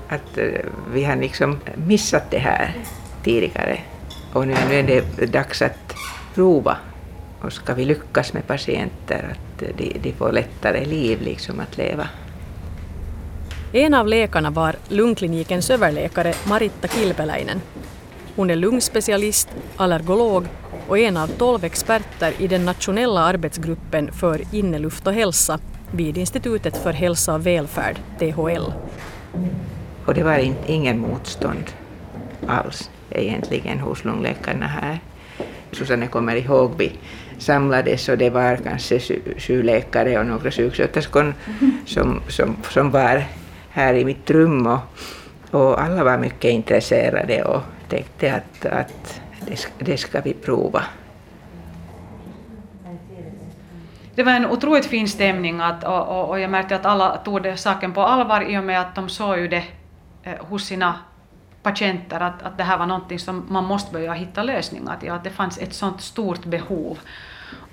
Att 0.08 0.38
eh, 0.38 0.46
vi 0.92 1.04
har 1.04 1.16
liksom 1.16 1.58
missat 1.74 2.30
det 2.30 2.38
här 2.38 2.74
tidigare 3.24 3.78
och 4.32 4.46
nu, 4.46 4.54
är 4.54 4.82
det 4.82 5.26
dags 5.26 5.62
att 5.62 5.94
prova. 6.34 6.76
Och 7.40 7.52
ska 7.52 7.74
vi 7.74 7.84
lyckas 7.84 8.32
med 8.32 8.46
patienter, 8.46 9.28
att 9.32 9.64
de, 9.76 9.98
de 10.02 10.12
får 10.12 10.32
lättare 10.32 10.84
liv 10.84 11.20
liksom 11.22 11.60
att 11.60 11.76
leva. 11.76 12.08
En 13.72 13.94
av 13.94 14.08
läkarna 14.08 14.50
var 14.50 14.76
lungklinikens 14.88 15.70
överläkare 15.70 16.34
Maritta 16.48 16.88
Kilpeläinen. 16.88 17.60
Hon 18.36 18.50
är 18.50 18.56
lungspecialist, 18.56 19.48
allergolog 19.76 20.46
och 20.88 20.98
en 20.98 21.16
av 21.16 21.26
tolv 21.26 21.64
experter 21.64 22.32
i 22.38 22.46
den 22.46 22.64
nationella 22.64 23.20
arbetsgruppen 23.20 24.12
för 24.12 24.40
inneluft 24.52 25.06
och 25.06 25.12
hälsa 25.12 25.58
vid 25.92 26.18
Institutet 26.18 26.76
för 26.76 26.92
hälsa 26.92 27.34
och 27.34 27.46
välfärd, 27.46 27.96
THL. 28.18 28.72
Och 30.06 30.14
det 30.14 30.22
var 30.22 30.38
in, 30.38 30.54
ingen 30.66 30.98
motstånd 30.98 31.64
alls 32.46 32.90
egentligen 33.10 33.78
hos 33.78 34.04
lungläkarna 34.04 34.66
här. 34.66 35.00
Susanne 35.72 36.06
kommer 36.06 36.36
ihåg, 36.36 36.72
vi 36.78 36.92
samlades 37.38 38.08
och 38.08 38.18
det 38.18 38.30
var 38.30 38.56
kanske 38.56 39.00
sju 39.38 39.62
läkare 39.62 40.18
och 40.18 40.26
några 40.26 40.50
sjuksköterskor 40.50 41.34
som, 41.86 42.20
som, 42.28 42.56
som 42.70 42.90
var 42.90 43.24
här 43.70 43.94
i 43.94 44.04
mitt 44.04 44.30
rum 44.30 44.66
och, 44.66 44.78
och 45.50 45.82
alla 45.82 46.04
var 46.04 46.18
mycket 46.18 46.50
intresserade 46.50 47.44
och 47.44 47.62
tänkte 47.88 48.34
att, 48.34 48.66
att 48.66 49.20
det, 49.46 49.68
det 49.78 49.96
ska 49.96 50.20
vi 50.20 50.34
prova. 50.34 50.82
Det 54.14 54.22
var 54.22 54.32
en 54.32 54.46
otroligt 54.46 54.86
fin 54.86 55.08
stämning 55.08 55.60
att, 55.60 55.84
och, 55.84 56.08
och, 56.08 56.28
och 56.28 56.40
jag 56.40 56.50
märkte 56.50 56.76
att 56.76 56.86
alla 56.86 57.16
tog 57.16 57.42
det 57.42 57.56
saken 57.56 57.92
på 57.92 58.02
allvar 58.02 58.40
i 58.40 58.58
och 58.58 58.64
med 58.64 58.80
att 58.80 58.94
de 58.94 59.08
såg 59.08 59.38
ju 59.38 59.48
det 59.48 59.64
eh, 60.22 60.34
hos 60.38 60.64
sina 60.64 60.94
patienter 61.62 62.20
att, 62.20 62.42
att 62.42 62.58
det 62.58 62.64
här 62.64 62.78
var 62.78 62.86
någonting 62.86 63.18
som 63.18 63.46
man 63.48 63.64
måste 63.64 63.92
börja 63.92 64.12
hitta 64.12 64.42
lösningar 64.42 64.96
till, 65.00 65.10
att 65.10 65.24
det 65.24 65.30
fanns 65.30 65.58
ett 65.58 65.74
sådant 65.74 66.00
stort 66.00 66.44
behov. 66.44 66.98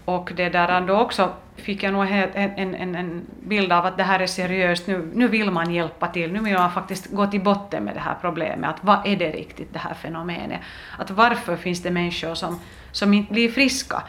Och 0.08 0.32
det 0.36 0.50
där 0.50 0.82
då 0.82 0.93
också 0.93 1.34
fick 1.56 1.84
jag 1.84 1.93
nog 1.93 2.04
en, 2.04 2.76
en, 2.76 2.96
en 2.96 3.26
bild 3.43 3.72
av 3.72 3.86
att 3.86 3.98
det 3.98 4.04
här 4.04 4.20
är 4.20 4.28
seriöst, 4.28 4.88
nu, 4.88 5.12
nu 5.13 5.28
vill 5.28 5.52
man 5.52 5.74
hjälpa 5.74 6.08
till, 6.08 6.32
nu 6.32 6.39
vill 6.39 6.54
man 6.54 6.72
faktiskt 6.72 7.12
gå 7.12 7.28
till 7.28 7.41
botten 7.41 7.84
med 7.84 7.96
det 7.96 8.00
här 8.00 8.15
problemet, 8.22 8.70
att 8.70 8.84
vad 8.84 9.08
är 9.08 9.15
det 9.15 9.32
riktigt 9.32 9.74
det 9.74 9.80
här 9.80 9.93
fenomenet? 9.93 10.62
Att 10.98 11.12
varför 11.12 11.56
finns 11.56 11.84
det 11.84 11.91
människor 11.91 12.36
som, 12.36 12.60
som 12.91 13.13
inte 13.13 13.34
blir 13.34 13.52
friska? 13.52 14.04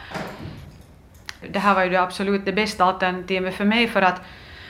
Det 1.51 1.59
här 1.59 1.75
var 1.75 1.83
ju 1.83 1.89
det 1.89 2.01
absolut 2.01 2.45
det 2.45 2.53
bästa 2.53 2.85
alternativet 2.85 3.55
för 3.55 3.65
mig 3.65 3.87
för 3.87 4.01
att, 4.01 4.21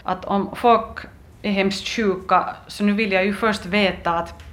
att 0.03 0.25
om 0.25 0.55
folk 0.55 0.99
är 1.41 1.51
hemskt 1.51 1.87
sjuka, 1.87 2.55
så 2.67 2.83
nu 2.83 2.93
vill 2.93 3.11
jag 3.11 3.25
ju 3.25 3.33
först 3.33 3.65
veta 3.65 4.11
att 4.11 4.43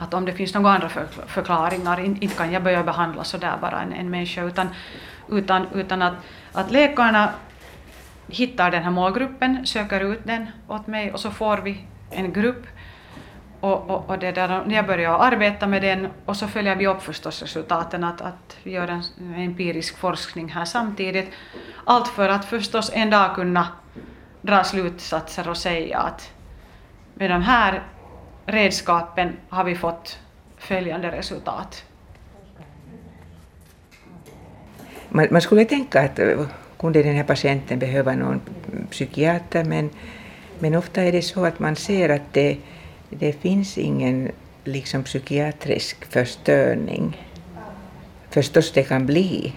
att 0.00 0.14
om 0.14 0.24
det 0.24 0.32
finns 0.32 0.54
några 0.54 0.70
andra 0.70 0.88
förklaringar, 1.26 2.00
inte 2.00 2.34
kan 2.34 2.52
jag 2.52 2.62
börja 2.62 2.82
behandla 2.82 3.24
sådär 3.24 3.58
bara 3.60 3.80
en, 3.80 3.92
en 3.92 4.10
människa, 4.10 4.42
utan, 4.42 4.68
utan, 5.30 5.66
utan 5.74 6.02
att, 6.02 6.14
att 6.52 6.70
läkarna 6.70 7.30
hittar 8.28 8.70
den 8.70 8.82
här 8.82 8.90
målgruppen, 8.90 9.66
söker 9.66 10.00
ut 10.00 10.20
den 10.24 10.46
åt 10.68 10.86
mig 10.86 11.12
och 11.12 11.20
så 11.20 11.30
får 11.30 11.56
vi 11.56 11.84
en 12.10 12.32
grupp 12.32 12.66
och, 13.60 13.90
och, 13.90 14.10
och 14.10 14.18
det 14.18 14.32
där, 14.32 14.64
när 14.66 14.74
jag 14.74 14.86
börjar 14.86 15.18
arbeta 15.18 15.66
med 15.66 15.82
den 15.82 16.08
och 16.24 16.36
så 16.36 16.48
följer 16.48 16.76
vi 16.76 16.86
upp 16.86 17.02
förstås 17.02 17.42
resultaten, 17.42 18.04
att, 18.04 18.20
att 18.20 18.56
vi 18.62 18.70
gör 18.70 18.88
en, 18.88 19.02
en 19.18 19.34
empirisk 19.34 19.98
forskning 19.98 20.48
här 20.48 20.64
samtidigt. 20.64 21.30
Allt 21.84 22.08
för 22.08 22.28
att 22.28 22.44
förstås 22.44 22.90
en 22.94 23.10
dag 23.10 23.34
kunna 23.34 23.68
dra 24.42 24.64
slutsatser 24.64 25.48
och 25.48 25.56
säga 25.56 25.98
att 25.98 26.32
med 27.14 27.30
de 27.30 27.42
här 27.42 27.82
redskapen 28.46 29.36
har 29.48 29.64
vi 29.64 29.74
fått 29.74 30.18
följande 30.56 31.10
resultat. 31.10 31.84
Man, 35.08 35.26
man 35.30 35.40
skulle 35.40 35.64
tänka 35.64 36.00
att 36.00 36.20
kunde 36.78 37.02
den 37.02 37.16
här 37.16 37.24
patienten 37.24 37.78
behöva 37.78 38.14
någon 38.14 38.40
psykiater 38.90 39.64
men, 39.64 39.90
men 40.58 40.74
ofta 40.74 41.02
är 41.02 41.12
det 41.12 41.22
så 41.22 41.44
att 41.44 41.58
man 41.58 41.76
ser 41.76 42.08
att 42.08 42.32
det, 42.32 42.56
det 43.10 43.32
finns 43.32 43.78
ingen 43.78 44.30
liksom 44.64 45.02
psykiatrisk 45.02 46.04
förstörning. 46.04 47.26
Förstås 48.30 48.72
det 48.72 48.82
kan 48.82 49.06
bli 49.06 49.52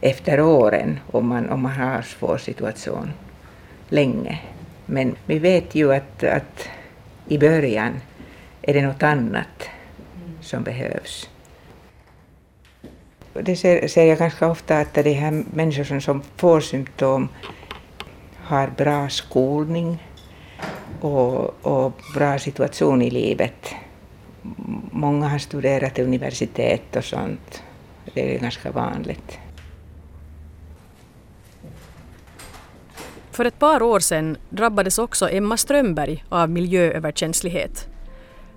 efter 0.00 0.40
åren 0.40 1.00
om 1.10 1.28
man, 1.28 1.50
om 1.50 1.62
man 1.62 1.72
har 1.72 2.02
svår 2.02 2.38
situation 2.38 3.12
länge. 3.88 4.40
Men 4.86 5.16
vi 5.26 5.38
vet 5.38 5.74
ju 5.74 5.94
att, 5.94 6.24
att 6.24 6.68
i 7.28 7.38
början 7.38 8.00
är 8.62 8.74
det 8.74 8.82
något 8.82 9.02
annat 9.02 9.68
som 10.40 10.62
behövs. 10.62 11.30
Det 13.42 13.56
ser, 13.56 13.88
ser 13.88 14.04
jag 14.04 14.18
ganska 14.18 14.48
ofta 14.48 14.78
att 14.78 14.94
de 14.94 15.12
här 15.12 15.44
människor 15.54 16.00
som 16.00 16.22
får 16.36 16.60
symptom 16.60 17.28
har 18.42 18.68
bra 18.76 19.08
skolning 19.08 20.02
och, 21.00 21.66
och 21.66 21.92
bra 22.14 22.38
situation 22.38 23.02
i 23.02 23.10
livet. 23.10 23.74
Många 24.90 25.28
har 25.28 25.38
studerat 25.38 25.98
universitet 25.98 26.96
och 26.96 27.04
sånt. 27.04 27.62
Det 28.14 28.34
är 28.34 28.38
ganska 28.38 28.70
vanligt. 28.70 29.38
För 33.30 33.44
ett 33.44 33.58
par 33.58 33.82
år 33.82 34.00
sedan 34.00 34.36
drabbades 34.50 34.98
också 34.98 35.28
Emma 35.30 35.56
Strömberg 35.56 36.24
av 36.28 36.50
miljööverkänslighet. 36.50 37.88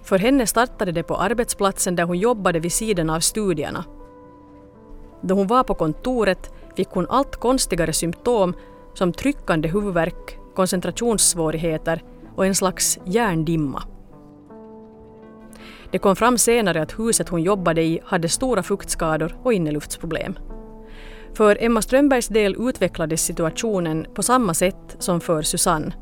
För 0.03 0.19
henne 0.19 0.47
startade 0.47 0.91
det 0.91 1.03
på 1.03 1.15
arbetsplatsen 1.15 1.95
där 1.95 2.03
hon 2.03 2.17
jobbade 2.17 2.59
vid 2.59 2.71
sidan 2.71 3.09
av 3.09 3.19
studierna. 3.19 3.85
Då 5.21 5.36
hon 5.36 5.47
var 5.47 5.63
på 5.63 5.73
kontoret 5.73 6.53
fick 6.75 6.89
hon 6.89 7.08
allt 7.10 7.36
konstigare 7.36 7.93
symptom 7.93 8.53
som 8.93 9.13
tryckande 9.13 9.67
huvudvärk, 9.67 10.38
koncentrationssvårigheter 10.55 12.03
och 12.36 12.45
en 12.45 12.55
slags 12.55 12.99
hjärndimma. 13.05 13.84
Det 15.91 15.99
kom 15.99 16.15
fram 16.15 16.38
senare 16.38 16.82
att 16.82 16.99
huset 16.99 17.29
hon 17.29 17.43
jobbade 17.43 17.82
i 17.82 17.99
hade 18.05 18.29
stora 18.29 18.63
fuktskador 18.63 19.38
och 19.43 19.53
inneluftsproblem. 19.53 20.39
För 21.34 21.58
Emma 21.62 21.82
Strömbergs 21.82 22.27
del 22.27 22.55
utvecklades 22.60 23.21
situationen 23.21 24.05
på 24.13 24.23
samma 24.23 24.53
sätt 24.53 24.95
som 24.99 25.21
för 25.21 25.41
Susanne. 25.41 25.93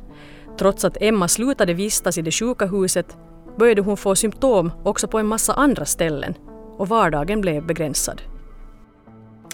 Trots 0.59 0.85
att 0.85 0.97
Emma 1.01 1.27
slutade 1.27 1.73
vistas 1.73 2.17
i 2.17 2.21
det 2.21 2.31
sjuka 2.31 2.65
huset 2.65 3.17
började 3.57 3.81
hon 3.81 3.97
få 3.97 4.15
symptom 4.15 4.71
också 4.83 5.07
på 5.07 5.19
en 5.19 5.27
massa 5.27 5.53
andra 5.53 5.85
ställen 5.85 6.33
och 6.77 6.87
vardagen 6.87 7.41
blev 7.41 7.65
begränsad. 7.65 8.21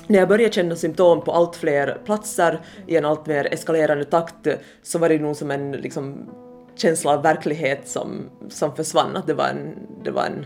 När 0.08 0.20
jag 0.20 0.28
började 0.28 0.54
känna 0.54 0.76
symptom 0.76 1.22
på 1.22 1.32
allt 1.32 1.56
fler 1.56 2.02
platser 2.06 2.62
i 2.88 2.96
en 2.96 3.06
allt 3.06 3.26
mer 3.26 3.54
eskalerande 3.54 4.06
takt 4.06 4.48
så 4.84 5.00
var 5.00 5.10
det 5.10 5.20
nog 5.20 5.36
som 5.36 5.52
en 5.52 5.72
liksom, 5.72 6.30
känsla 6.76 7.14
av 7.14 7.24
verklighet 7.24 7.88
som, 7.88 8.30
som 8.50 8.76
försvann. 8.76 9.16
Att 9.16 9.28
det 9.28 9.34
var 9.34 9.48
en, 9.48 9.76
det 10.04 10.12
var 10.12 10.26
en 10.26 10.46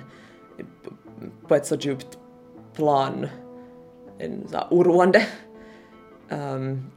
på 1.48 1.56
ett 1.56 1.66
så 1.66 1.76
djupt 1.76 2.18
plan 2.76 3.28
en 4.20 4.48
så 4.48 4.58
oroande 4.70 5.26
um, 6.30 6.92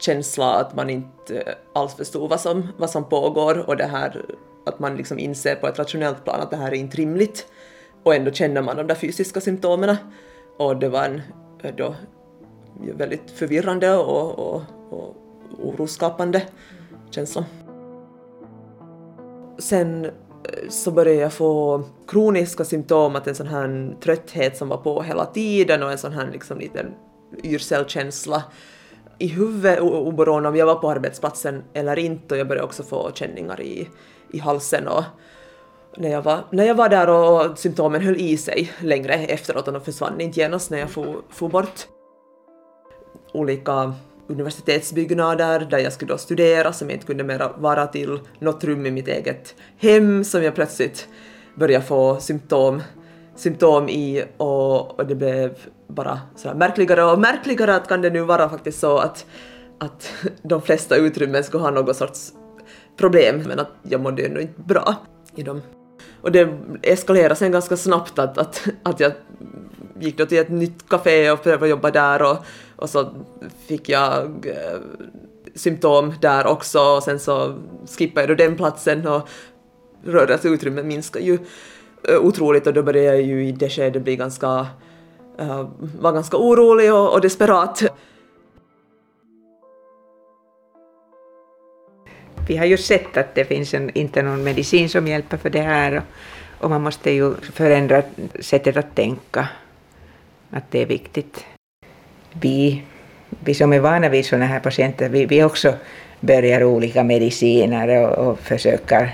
känsla 0.00 0.54
att 0.54 0.76
man 0.76 0.90
inte 0.90 1.54
alls 1.74 1.94
förstod 1.94 2.30
vad 2.30 2.40
som, 2.40 2.68
vad 2.78 2.90
som 2.90 3.08
pågår 3.08 3.68
och 3.68 3.76
det 3.76 3.86
här 3.86 4.24
att 4.66 4.78
man 4.78 4.96
liksom 4.96 5.18
inser 5.18 5.54
på 5.54 5.66
ett 5.66 5.78
rationellt 5.78 6.24
plan 6.24 6.40
att 6.40 6.50
det 6.50 6.56
här 6.56 6.70
är 6.72 6.76
inte 6.76 6.96
rimligt 6.96 7.46
och 8.02 8.14
ändå 8.14 8.30
känner 8.30 8.62
man 8.62 8.76
de 8.76 8.86
där 8.86 8.94
fysiska 8.94 9.40
symptomen 9.40 9.96
och 10.60 10.76
det 10.76 10.88
var 10.88 11.04
en 11.04 11.22
eh, 11.62 11.74
då 11.74 11.94
väldigt 12.76 13.30
förvirrande 13.30 13.96
och, 13.96 14.38
och, 14.38 14.62
och 14.90 15.16
oroskapande 15.58 16.42
känsla. 17.10 17.44
Sen 19.58 20.04
eh, 20.04 20.10
så 20.68 20.90
började 20.90 21.20
jag 21.20 21.32
få 21.32 21.82
kroniska 22.06 22.64
symptom, 22.64 23.16
att 23.16 23.26
en 23.26 23.34
sån 23.34 23.46
här 23.46 23.96
trötthet 24.00 24.56
som 24.56 24.68
var 24.68 24.76
på 24.76 25.02
hela 25.02 25.26
tiden 25.26 25.82
och 25.82 25.92
en 25.92 25.98
sån 25.98 26.12
här 26.12 26.30
liksom 26.32 26.58
liten 26.58 26.94
yrselkänsla 27.42 28.44
i 29.18 29.26
huvudet 29.26 29.80
oberoende 29.80 30.48
om 30.48 30.56
jag 30.56 30.66
var 30.66 30.74
på 30.74 30.90
arbetsplatsen 30.90 31.62
eller 31.72 31.98
inte 31.98 32.34
och 32.34 32.40
jag 32.40 32.48
började 32.48 32.66
också 32.66 32.82
få 32.82 33.10
känningar 33.14 33.60
i, 33.60 33.88
i 34.32 34.38
halsen 34.38 34.88
och 34.88 35.04
när 35.96 36.08
jag, 36.08 36.22
var, 36.22 36.40
när 36.50 36.64
jag 36.64 36.74
var 36.74 36.88
där 36.88 37.08
och 37.08 37.58
symptomen 37.58 38.02
höll 38.02 38.16
i 38.16 38.36
sig 38.36 38.72
längre 38.80 39.14
efteråt 39.14 39.66
och 39.66 39.72
de 39.72 39.82
försvann 39.82 40.20
inte 40.20 40.40
genast 40.40 40.70
när 40.70 40.78
jag 40.78 40.90
for, 40.90 41.16
for 41.30 41.48
bort. 41.48 41.86
Olika 43.32 43.94
universitetsbyggnader 44.26 45.60
där 45.70 45.78
jag 45.78 45.92
skulle 45.92 46.12
då 46.12 46.18
studera 46.18 46.72
som 46.72 46.88
jag 46.88 46.96
inte 46.96 47.06
kunde 47.06 47.24
mera 47.24 47.52
vara 47.58 47.86
till 47.86 48.20
något 48.38 48.64
rum 48.64 48.86
i 48.86 48.90
mitt 48.90 49.08
eget 49.08 49.54
hem 49.78 50.24
som 50.24 50.42
jag 50.42 50.54
plötsligt 50.54 51.08
började 51.54 51.84
få 51.84 52.20
symptom, 52.20 52.82
symptom 53.36 53.88
i 53.88 54.24
och, 54.36 54.98
och 54.98 55.06
det 55.06 55.14
blev 55.14 55.58
bara 55.88 56.20
sådär 56.36 56.54
märkligare 56.54 57.04
och 57.04 57.18
märkligare 57.18 57.74
att 57.74 57.88
kan 57.88 58.02
det 58.02 58.10
nu 58.10 58.20
vara 58.20 58.48
faktiskt 58.48 58.80
så 58.80 58.98
att, 58.98 59.26
att 59.78 60.12
de 60.42 60.62
flesta 60.62 60.96
utrymmen 60.96 61.44
skulle 61.44 61.62
ha 61.62 61.70
någon 61.70 61.94
sorts 61.94 62.32
problem 62.96 63.42
men 63.46 63.58
att 63.58 63.70
jag 63.82 64.00
mådde 64.00 64.22
ju 64.22 64.28
ändå 64.28 64.40
inte 64.40 64.60
bra 64.62 64.94
i 65.34 65.42
dem. 65.42 65.62
Och 66.22 66.32
det 66.32 66.48
eskalerade 66.82 67.34
sen 67.34 67.52
ganska 67.52 67.76
snabbt 67.76 68.18
att, 68.18 68.38
att, 68.38 68.68
att 68.82 69.00
jag 69.00 69.12
gick 70.00 70.18
då 70.18 70.26
till 70.26 70.38
ett 70.38 70.48
nytt 70.48 70.88
café 70.88 71.30
och 71.30 71.42
prövade 71.42 71.68
jobba 71.68 71.90
där 71.90 72.22
och, 72.22 72.36
och 72.76 72.90
så 72.90 73.08
fick 73.66 73.88
jag 73.88 74.46
eh, 74.46 74.78
symptom 75.54 76.14
där 76.20 76.46
också 76.46 76.80
och 76.80 77.02
sen 77.02 77.18
så 77.18 77.54
skippade 77.98 78.20
jag 78.20 78.28
då 78.28 78.44
den 78.44 78.56
platsen 78.56 79.06
och 79.06 79.28
rörelseutrymmet 80.04 80.86
minskade 80.86 81.24
ju 81.24 81.38
eh, 82.08 82.20
otroligt 82.20 82.66
och 82.66 82.74
då 82.74 82.82
började 82.82 83.06
jag 83.06 83.22
ju 83.22 83.48
i 83.48 83.52
det 83.52 83.68
skedet 83.68 84.02
bli 84.02 84.16
ganska, 84.16 84.66
äh, 85.38 85.68
var 86.00 86.12
ganska 86.12 86.36
orolig 86.36 86.94
och, 86.94 87.12
och 87.12 87.20
desperat. 87.20 87.82
Vi 92.50 92.56
har 92.56 92.66
ju 92.66 92.76
sett 92.76 93.16
att 93.16 93.34
det 93.34 93.44
finns 93.44 93.74
en, 93.74 93.90
inte 93.94 94.22
någon 94.22 94.44
medicin 94.44 94.88
som 94.88 95.06
hjälper 95.06 95.36
för 95.36 95.50
det 95.50 95.60
här 95.60 95.96
och, 95.96 96.02
och 96.64 96.70
man 96.70 96.82
måste 96.82 97.10
ju 97.10 97.34
förändra 97.34 98.02
sättet 98.40 98.76
att 98.76 98.94
tänka 98.94 99.48
att 100.50 100.64
det 100.70 100.82
är 100.82 100.86
viktigt. 100.86 101.44
Vi, 102.32 102.82
vi 103.44 103.54
som 103.54 103.72
är 103.72 103.80
vana 103.80 104.08
vid 104.08 104.26
sådana 104.26 104.46
här 104.46 104.60
patienter, 104.60 105.08
vi, 105.08 105.26
vi 105.26 105.44
också 105.44 105.74
börjar 106.20 106.64
olika 106.64 107.04
mediciner 107.04 107.88
och, 107.88 108.26
och 108.26 108.38
försöker 108.38 109.10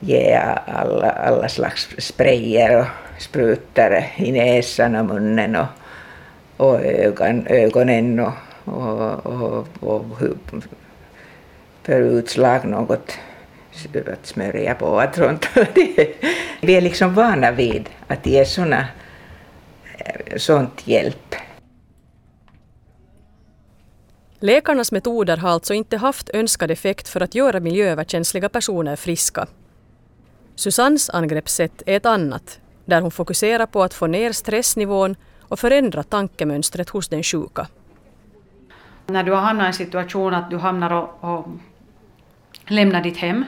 ge 0.00 0.34
alla, 0.66 1.10
alla 1.10 1.48
slags 1.48 1.88
sprayer 1.98 2.80
och 2.80 3.22
sprutor 3.22 4.04
i 4.16 4.32
näsan 4.32 4.96
och 4.96 5.04
munnen 5.04 5.56
och, 5.56 5.66
och 6.56 6.80
ögon, 6.80 7.46
ögonen 7.46 8.20
och, 8.20 8.32
och, 8.64 9.26
och, 9.26 9.66
och 9.80 10.04
för 11.84 12.00
utslag 12.00 12.64
något 12.64 13.18
att 14.12 14.26
smörja 14.26 14.74
på. 14.74 15.00
Att 15.00 15.14
sånt. 15.14 15.48
Vi 16.60 16.76
är 16.76 16.80
liksom 16.80 17.14
vana 17.14 17.52
vid 17.52 17.88
att 18.06 18.26
ge 18.26 18.44
såna, 18.44 18.86
sånt 20.36 20.86
hjälp. 20.86 21.34
Läkarnas 24.38 24.92
metoder 24.92 25.36
har 25.36 25.50
alltså 25.50 25.74
inte 25.74 25.96
haft 25.96 26.30
önskad 26.34 26.70
effekt 26.70 27.08
för 27.08 27.20
att 27.20 27.34
göra 27.34 27.60
miljööverkänsliga 27.60 28.48
personer 28.48 28.96
friska. 28.96 29.46
Susannes 30.54 31.10
angreppssätt 31.10 31.82
är 31.86 31.96
ett 31.96 32.06
annat, 32.06 32.60
där 32.84 33.00
hon 33.00 33.10
fokuserar 33.10 33.66
på 33.66 33.82
att 33.82 33.94
få 33.94 34.06
ner 34.06 34.32
stressnivån 34.32 35.16
och 35.40 35.58
förändra 35.58 36.02
tankemönstret 36.02 36.88
hos 36.88 37.08
den 37.08 37.22
sjuka. 37.22 37.66
När 39.06 39.22
du 39.22 39.32
har 39.32 39.40
hamnat 39.40 39.64
i 39.64 39.66
en 39.66 39.74
situation 39.74 40.34
att 40.34 40.50
du 40.50 40.56
hamnar 40.56 40.92
och, 40.92 41.36
och 41.38 41.46
lämnar 42.66 43.02
ditt 43.02 43.16
hem 43.16 43.44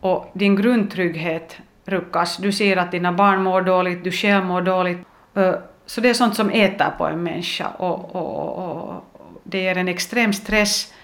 och 0.00 0.30
din 0.34 0.56
grundtrygghet 0.56 1.58
ruckas. 1.84 2.36
Du 2.36 2.52
ser 2.52 2.76
att 2.76 2.90
dina 2.90 3.12
barn 3.12 3.42
mår 3.42 3.62
dåligt, 3.62 4.04
du 4.04 4.12
själv 4.12 4.44
mår 4.44 4.62
dåligt. 4.62 4.98
Eh, 5.34 5.54
så 5.86 6.00
det 6.00 6.10
är 6.10 6.14
sånt 6.14 6.36
som 6.36 6.50
äter 6.50 6.90
på 6.98 7.06
en 7.06 7.22
människa 7.22 7.68
och, 7.68 8.14
och, 8.14 8.58
och 8.58 9.04
det 9.44 9.58
ger 9.58 9.76
en 9.76 9.88
extrem 9.88 10.32
stress. 10.32 10.94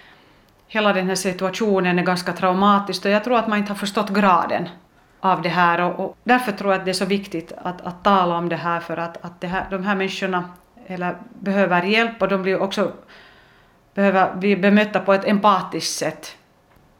Hela 0.68 0.92
den 0.92 1.08
här 1.08 1.14
situationen 1.14 1.98
är 1.98 2.02
ganska 2.02 2.32
traumatisk 2.32 3.04
och 3.04 3.10
jag 3.10 3.24
tror 3.24 3.38
att 3.38 3.48
man 3.48 3.58
inte 3.58 3.72
har 3.72 3.78
förstått 3.78 4.10
graden 4.10 4.68
av 5.20 5.42
det 5.42 5.48
här 5.48 5.80
och, 5.80 6.00
och 6.00 6.16
därför 6.24 6.52
tror 6.52 6.72
jag 6.72 6.78
att 6.78 6.84
det 6.84 6.90
är 6.90 6.92
så 6.92 7.04
viktigt 7.04 7.52
att, 7.62 7.80
att 7.80 8.04
tala 8.04 8.36
om 8.36 8.48
det 8.48 8.56
här 8.56 8.80
för 8.80 8.96
att, 8.96 9.24
att 9.24 9.40
det 9.40 9.46
här, 9.46 9.66
de 9.70 9.84
här 9.84 9.94
människorna 9.94 10.44
eller, 10.86 11.16
behöver 11.40 11.82
hjälp 11.82 12.22
och 12.22 12.28
de 12.28 12.42
blir 12.42 12.62
också 12.62 12.92
behöver 13.94 14.34
bli 14.34 14.56
bemötta 14.56 15.00
på 15.00 15.12
ett 15.12 15.24
empatiskt 15.24 15.98
sätt. 15.98 16.36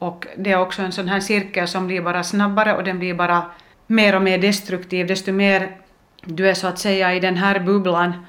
Och 0.00 0.26
det 0.36 0.52
är 0.52 0.60
också 0.60 0.82
en 0.82 0.92
sån 0.92 1.08
här 1.08 1.20
cirkel 1.20 1.68
som 1.68 1.86
blir 1.86 2.02
bara 2.02 2.22
snabbare 2.22 2.76
och 2.76 2.84
den 2.84 2.98
blir 2.98 3.14
bara 3.14 3.42
mer 3.86 4.16
och 4.16 4.22
mer 4.22 4.38
destruktiv 4.38 5.06
desto 5.06 5.32
mer 5.32 5.76
du 6.22 6.48
är 6.48 6.54
så 6.54 6.66
att 6.66 6.78
säga 6.78 7.14
i 7.14 7.20
den 7.20 7.36
här 7.36 7.60
bubblan 7.60 8.26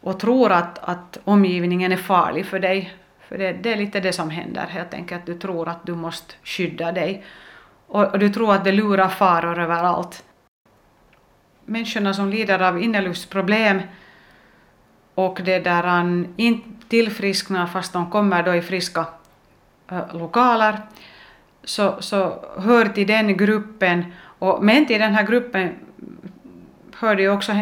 och 0.00 0.20
tror 0.20 0.52
att, 0.52 0.78
att 0.78 1.18
omgivningen 1.24 1.92
är 1.92 1.96
farlig 1.96 2.46
för 2.46 2.58
dig. 2.58 2.94
För 3.28 3.38
det, 3.38 3.52
det 3.52 3.72
är 3.72 3.76
lite 3.76 4.00
det 4.00 4.12
som 4.12 4.30
händer 4.30 4.66
helt 4.66 4.94
enkelt. 4.94 5.26
Du 5.26 5.38
tror 5.38 5.68
att 5.68 5.86
du 5.86 5.94
måste 5.94 6.34
skydda 6.44 6.92
dig. 6.92 7.24
Och, 7.86 8.12
och 8.12 8.18
du 8.18 8.28
tror 8.28 8.54
att 8.54 8.64
det 8.64 8.72
lurar 8.72 9.08
faror 9.08 9.58
överallt. 9.58 10.24
Människorna 11.64 12.14
som 12.14 12.28
lider 12.28 12.62
av 12.62 12.82
inneluftsproblem 12.82 13.80
och 15.14 15.40
det 15.44 15.58
där 15.58 15.82
han 15.82 16.34
inte 16.36 16.88
tillfrisknar 16.88 17.66
fast 17.66 17.92
de 17.92 18.10
kommer 18.10 18.42
då 18.42 18.54
i 18.54 18.62
friska 18.62 19.06
Äh, 19.90 20.14
lokaler 20.14 20.78
så, 21.64 22.02
så 22.02 22.44
hör 22.58 22.84
till 22.84 23.06
den 23.06 23.36
gruppen 23.36 24.04
och 24.38 24.64
men 24.64 24.86
till 24.86 25.00
den 25.00 25.14
här 25.14 25.26
gruppen 25.26 25.74
hör 26.94 27.16
det 27.16 27.22
ju 27.22 27.30
också 27.30 27.52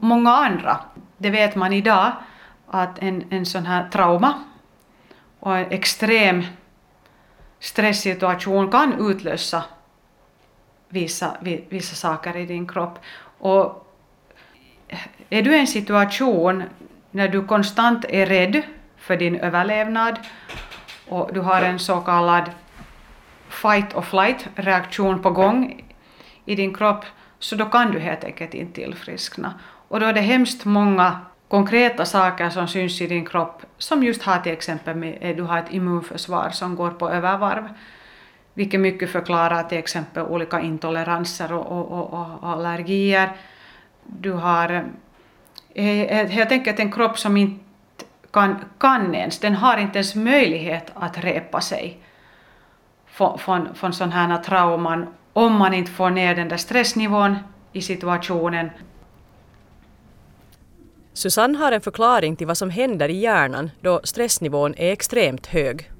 många 0.00 0.30
andra. 0.30 0.80
Det 1.18 1.30
vet 1.30 1.56
man 1.56 1.72
idag 1.72 2.12
att 2.66 2.98
en, 2.98 3.24
en 3.30 3.46
sån 3.46 3.66
här 3.66 3.88
trauma 3.88 4.34
och 5.40 5.56
en 5.56 5.70
extrem 5.70 6.42
stresssituation 7.58 8.70
kan 8.70 9.10
utlösa 9.10 9.64
vissa, 10.88 11.36
vissa 11.68 11.94
saker 11.94 12.36
i 12.36 12.46
din 12.46 12.68
kropp. 12.68 12.98
Och 13.38 13.86
eh, 14.88 14.98
är 15.30 15.42
du 15.42 15.56
i 15.56 15.60
en 15.60 15.66
situation 15.66 16.62
när 17.10 17.28
du 17.28 17.46
konstant 17.46 18.04
är 18.08 18.26
rädd 18.26 18.62
för 18.96 19.16
din 19.16 19.36
överlevnad 19.36 20.18
och 21.10 21.30
du 21.34 21.40
har 21.40 21.62
en 21.62 21.78
så 21.78 22.00
kallad 22.00 22.50
fight 23.48 23.94
or 23.94 24.02
flight 24.02 24.48
reaktion 24.54 25.22
på 25.22 25.30
gång 25.30 25.84
i 26.44 26.54
din 26.54 26.74
kropp 26.74 27.04
så 27.38 27.56
då 27.56 27.64
kan 27.64 27.90
du 27.90 27.98
helt 27.98 28.24
enkelt 28.24 28.54
inte 28.54 28.72
tillfriskna. 28.72 29.54
Och 29.88 30.00
då 30.00 30.06
är 30.06 30.12
det 30.12 30.20
hemskt 30.20 30.64
många 30.64 31.18
konkreta 31.48 32.04
saker 32.04 32.50
som 32.50 32.68
syns 32.68 33.00
i 33.00 33.06
din 33.06 33.26
kropp 33.26 33.62
som 33.78 34.02
just 34.04 34.22
har 34.22 34.38
till 34.38 34.52
exempel 34.52 34.96
med 34.96 35.30
att 35.30 35.36
du 35.36 35.42
har 35.42 35.58
ett 35.58 35.72
immunförsvar 35.72 36.50
som 36.50 36.76
går 36.76 36.90
på 36.90 37.10
övervarv. 37.10 37.68
Vilket 38.54 38.80
mycket 38.80 39.10
förklarar 39.10 39.62
till 39.62 39.78
exempel 39.78 40.26
olika 40.26 40.60
intoleranser 40.60 41.52
och, 41.52 41.66
och, 41.66 41.92
och, 41.92 42.42
och 42.42 42.48
allergier. 42.48 43.30
Du 44.04 44.32
har 44.32 44.84
eh, 45.74 46.00
eh, 46.00 46.28
helt 46.28 46.52
enkelt 46.52 46.80
en 46.80 46.92
kropp 46.92 47.18
som 47.18 47.36
inte 47.36 47.69
kan, 48.30 48.64
kan 48.78 49.14
ens, 49.14 49.38
den 49.38 49.54
har 49.54 49.76
inte 49.76 49.98
ens 49.98 50.14
möjlighet 50.14 50.90
att 50.94 51.18
repa 51.24 51.60
sig 51.60 51.98
från, 53.06 53.38
från, 53.38 53.74
från 53.74 53.92
sådana 53.92 54.14
här 54.14 54.42
trauman 54.42 55.06
om 55.32 55.56
man 55.56 55.74
inte 55.74 55.90
får 55.90 56.10
ner 56.10 56.34
den 56.34 56.48
där 56.48 56.56
stressnivån 56.56 57.36
i 57.72 57.82
situationen. 57.82 58.70
Susanne 61.12 61.58
har 61.58 61.72
en 61.72 61.80
förklaring 61.80 62.36
till 62.36 62.46
vad 62.46 62.58
som 62.58 62.70
händer 62.70 63.08
i 63.08 63.18
hjärnan 63.18 63.70
då 63.80 64.00
stressnivån 64.04 64.74
är 64.76 64.92
extremt 64.92 65.46
hög. 65.46 65.90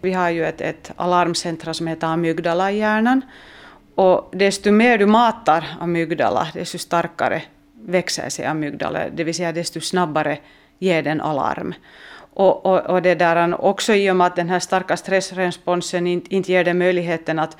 Vi 0.00 0.12
har 0.12 0.30
ju 0.30 0.44
ett, 0.44 0.60
ett 0.60 0.92
alarmcentra 0.96 1.74
som 1.74 1.86
heter 1.86 2.06
amygdala 2.06 2.72
i 2.72 2.78
hjärnan. 2.78 3.22
Och 3.94 4.30
desto 4.32 4.72
mer 4.72 4.98
du 4.98 5.06
matar 5.06 5.64
amygdala, 5.80 6.48
desto 6.54 6.78
starkare 6.78 7.42
växer 7.86 8.28
sig 8.28 8.44
amygdala, 8.44 9.08
det 9.08 9.24
vill 9.24 9.34
säga 9.34 9.52
desto 9.52 9.80
snabbare 9.80 10.38
ger 10.78 11.02
den 11.02 11.20
alarm. 11.20 11.74
Och, 12.34 12.66
och, 12.66 12.80
och 12.80 13.02
det 13.02 13.14
där, 13.14 13.64
också 13.64 13.94
i 13.94 14.10
och 14.10 14.16
med 14.16 14.26
att 14.26 14.36
den 14.36 14.48
här 14.48 14.60
starka 14.60 14.96
stressresponsen 14.96 16.06
inte, 16.06 16.34
inte 16.34 16.52
ger 16.52 16.64
dig 16.64 16.74
möjligheten 16.74 17.38
att, 17.38 17.56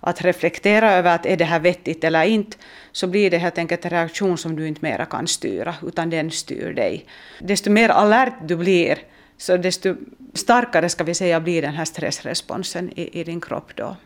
att 0.00 0.22
reflektera 0.22 0.92
över 0.92 1.14
att 1.14 1.26
är 1.26 1.36
det 1.36 1.44
här 1.44 1.60
vettigt 1.60 2.04
eller 2.04 2.24
inte, 2.24 2.56
så 2.92 3.06
blir 3.06 3.30
det 3.30 3.38
helt 3.38 3.58
enkelt 3.58 3.84
en 3.84 3.90
reaktion 3.90 4.38
som 4.38 4.56
du 4.56 4.68
inte 4.68 4.80
mera 4.82 5.04
kan 5.04 5.26
styra, 5.26 5.74
utan 5.82 6.10
den 6.10 6.30
styr 6.30 6.72
dig. 6.72 7.06
Desto 7.40 7.70
mer 7.70 7.88
alert 7.88 8.34
du 8.42 8.56
blir, 8.56 8.98
så 9.36 9.56
desto 9.56 9.94
starkare 10.34 10.88
ska 10.88 11.04
vi 11.04 11.14
säga 11.14 11.40
blir 11.40 11.62
den 11.62 11.74
här 11.74 11.84
stressresponsen 11.84 12.90
i, 12.96 13.20
i 13.20 13.24
din 13.24 13.40
kropp 13.40 13.76
då. 13.76 13.96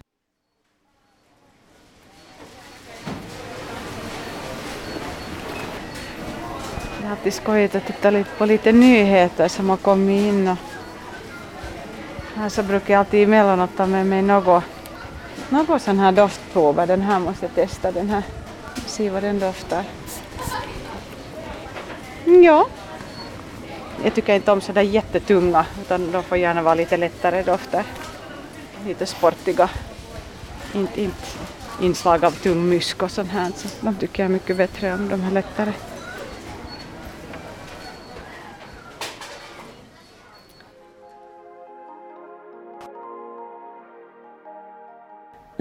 Det 7.06 7.10
är 7.10 7.16
alltid 7.16 7.34
skojigt 7.34 7.74
att 7.74 7.86
titta 7.86 8.10
lite 8.10 8.30
på 8.38 8.46
lite 8.46 8.72
nyheter 8.72 9.48
som 9.48 9.70
har 9.70 9.76
kommit 9.76 10.22
in. 10.22 10.48
Och 10.48 10.56
här 12.34 12.48
så 12.48 12.62
brukar 12.62 12.94
jag 12.94 12.98
alltid 12.98 13.22
emellanåt 13.22 13.70
ta 13.76 13.86
med 13.86 14.06
mig 14.06 14.22
något, 14.22 14.64
något 15.48 15.82
sån 15.82 15.98
här 15.98 16.12
doftprover. 16.12 16.86
Den 16.86 17.00
här 17.00 17.18
måste 17.18 17.46
jag 17.46 17.54
testa. 17.54 17.92
Den 17.92 18.10
här. 18.10 18.22
Se 18.86 19.10
vad 19.10 19.22
den 19.22 19.38
doftar. 19.38 19.84
Ja. 22.24 22.66
Jag 24.04 24.14
tycker 24.14 24.34
inte 24.34 24.52
om 24.52 24.60
sådär 24.60 24.82
jättetunga 24.82 25.66
utan 25.80 26.12
de 26.12 26.22
får 26.22 26.38
gärna 26.38 26.62
vara 26.62 26.74
lite 26.74 26.96
lättare 26.96 27.42
dofter. 27.42 27.84
Lite 28.86 29.06
sportiga. 29.06 29.70
Inte, 30.74 31.02
inte 31.02 31.26
inslag 31.80 32.24
av 32.24 32.30
tung 32.30 32.68
mysk 32.68 33.02
och 33.02 33.10
sånt 33.10 33.30
här. 33.30 33.50
Så 33.56 33.68
de 33.80 33.94
tycker 33.94 34.22
jag 34.22 34.28
är 34.28 34.32
mycket 34.32 34.56
bättre 34.56 34.94
om 34.94 35.08
de 35.08 35.20
här 35.20 35.30
lättare. 35.30 35.72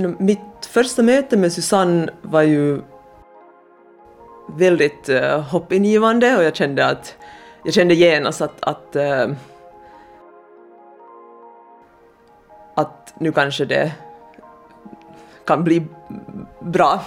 Mitt 0.07 0.65
första 0.69 1.03
möte 1.03 1.37
med 1.37 1.53
Susanne 1.53 2.09
var 2.21 2.41
ju 2.41 2.81
väldigt 4.47 5.09
uh, 5.09 5.39
hoppingivande 5.39 6.37
och 6.37 6.43
jag 6.43 6.55
kände 6.55 6.85
att 6.85 7.15
jag 7.63 7.73
kände 7.73 7.93
genast 7.93 8.41
att, 8.41 8.57
att, 8.59 8.95
uh, 8.95 9.35
att 12.75 13.13
nu 13.19 13.31
kanske 13.31 13.65
det 13.65 13.91
kan 15.45 15.63
bli 15.63 15.83
bra 16.59 17.03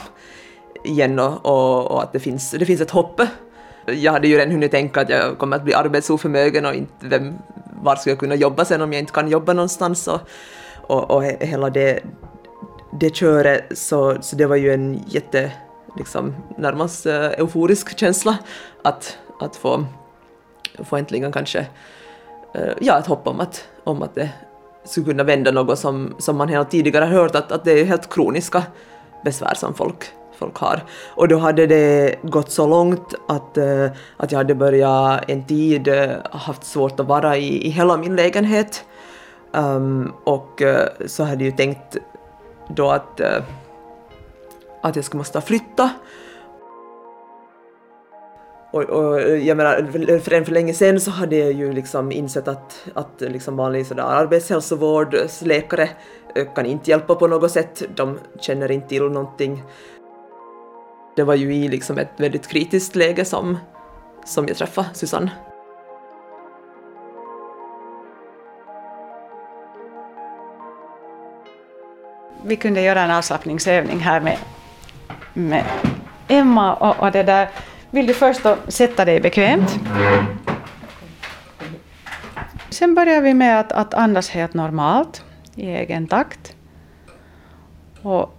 igen 0.84 1.18
och, 1.18 1.46
och, 1.46 1.90
och, 1.90 2.02
att 2.02 2.12
det 2.12 2.20
finns, 2.20 2.50
det 2.50 2.66
finns 2.66 2.80
ett 2.80 2.90
hopp. 2.90 3.20
Jag 3.86 4.12
hade 4.12 4.28
ju 4.28 4.36
redan 4.36 4.50
hunnit 4.50 4.70
tänka 4.70 5.00
att 5.00 5.08
jag 5.08 5.38
kommer 5.38 5.56
att 5.56 5.64
bli 5.64 5.74
arbetsoförmögen 5.74 6.66
och 6.66 6.74
inte 6.74 6.92
vem, 7.00 7.34
var 7.82 7.96
ska 7.96 8.10
jag 8.10 8.18
kunna 8.18 8.34
jobba 8.34 8.64
sen 8.64 8.82
om 8.82 8.92
jag 8.92 9.00
inte 9.00 9.12
kan 9.12 9.28
jobba 9.28 9.52
någonstans 9.52 10.08
och, 10.08 10.20
och, 10.76 11.10
och 11.10 11.24
hela 11.24 11.70
det, 11.70 12.00
det 12.90 13.16
köret 13.16 13.78
så, 13.78 14.16
så 14.20 14.36
det 14.36 14.46
var 14.46 14.56
ju 14.56 14.74
en 14.74 15.02
jätte, 15.06 15.52
liksom 15.96 16.34
närmast 16.56 17.06
uh, 17.06 17.12
euforisk 17.14 17.98
känsla 17.98 18.38
att, 18.84 19.18
att 19.40 19.56
få, 19.56 19.84
få 20.84 20.96
äntligen 20.96 21.32
kanske, 21.32 21.66
uh, 22.56 22.72
ja 22.80 22.98
ett 22.98 23.06
hopp 23.06 23.26
om 23.26 23.40
att, 23.40 23.64
om 23.84 24.02
att 24.02 24.14
det 24.14 24.30
skulle 24.84 25.06
kunna 25.06 25.24
vända 25.24 25.50
något 25.50 25.78
som, 25.78 26.14
som 26.18 26.36
man 26.36 26.48
hela 26.48 26.64
tidigare 26.64 27.04
hört 27.04 27.34
att, 27.34 27.52
att 27.52 27.64
det 27.64 27.80
är 27.80 27.84
helt 27.84 28.14
kroniska 28.14 28.62
besvär 29.24 29.54
som 29.54 29.74
folk, 29.74 30.04
folk 30.38 30.56
har. 30.56 30.84
Och 31.14 31.28
då 31.28 31.38
hade 31.38 31.66
det 31.66 32.16
gått 32.22 32.50
så 32.50 32.66
långt 32.66 33.14
att, 33.28 33.58
uh, 33.58 33.90
att 34.16 34.32
jag 34.32 34.38
hade 34.38 34.54
börjat 34.54 35.30
en 35.30 35.44
tid 35.44 35.88
uh, 35.88 36.10
haft 36.30 36.64
svårt 36.64 37.00
att 37.00 37.06
vara 37.06 37.36
i, 37.36 37.66
i 37.66 37.70
hela 37.70 37.96
min 37.96 38.16
lägenhet. 38.16 38.84
Um, 39.52 40.12
och 40.24 40.62
uh, 40.62 41.06
så 41.06 41.24
hade 41.24 41.44
jag 41.44 41.50
ju 41.50 41.56
tänkt 41.56 41.96
då 42.68 42.90
att, 42.90 43.20
eh, 43.20 43.42
att 44.82 44.96
jag 44.96 45.04
skulle 45.04 45.18
måste 45.18 45.40
flytta. 45.40 45.90
Och, 48.70 48.82
och 48.82 49.20
jag 49.20 49.56
menar, 49.56 49.92
för, 50.18 50.44
för 50.44 50.52
länge 50.52 50.74
sedan 50.74 51.00
så 51.00 51.10
hade 51.10 51.36
jag 51.36 51.52
ju 51.52 51.72
liksom 51.72 52.12
insett 52.12 52.48
att, 52.48 52.86
att 52.94 53.20
liksom 53.20 53.56
vanlig 53.56 53.86
sådär 53.86 54.02
arbetshälsovårdsläkare 54.02 55.88
eh, 56.34 56.52
kan 56.54 56.66
inte 56.66 56.90
hjälpa 56.90 57.14
på 57.14 57.26
något 57.26 57.50
sätt, 57.50 57.82
de 57.94 58.18
känner 58.40 58.70
inte 58.70 58.88
till 58.88 59.02
någonting. 59.02 59.62
Det 61.16 61.22
var 61.22 61.34
ju 61.34 61.54
i 61.54 61.68
liksom 61.68 61.98
ett 61.98 62.12
väldigt 62.16 62.46
kritiskt 62.46 62.96
läge 62.96 63.24
som, 63.24 63.58
som 64.24 64.48
jag 64.48 64.56
träffade 64.56 64.88
Susanne. 64.94 65.30
Vi 72.44 72.56
kunde 72.56 72.80
göra 72.80 73.02
en 73.02 73.10
avslappningsövning 73.10 73.98
här 73.98 74.20
med, 74.20 74.38
med 75.34 75.64
Emma. 76.28 76.74
Och, 76.74 77.02
och, 77.02 77.12
det 77.12 77.22
där. 77.22 77.48
Vill 77.90 78.06
du 78.06 78.14
först 78.14 78.42
då 78.42 78.56
sätta 78.68 79.04
dig 79.04 79.20
bekvämt? 79.20 79.80
Sen 82.70 82.94
börjar 82.94 83.22
vi 83.22 83.34
med 83.34 83.60
att, 83.60 83.72
att 83.72 83.94
andas 83.94 84.30
helt 84.30 84.54
normalt 84.54 85.24
i 85.54 85.66
egen 85.66 86.06
takt. 86.06 86.56
Och, 88.02 88.34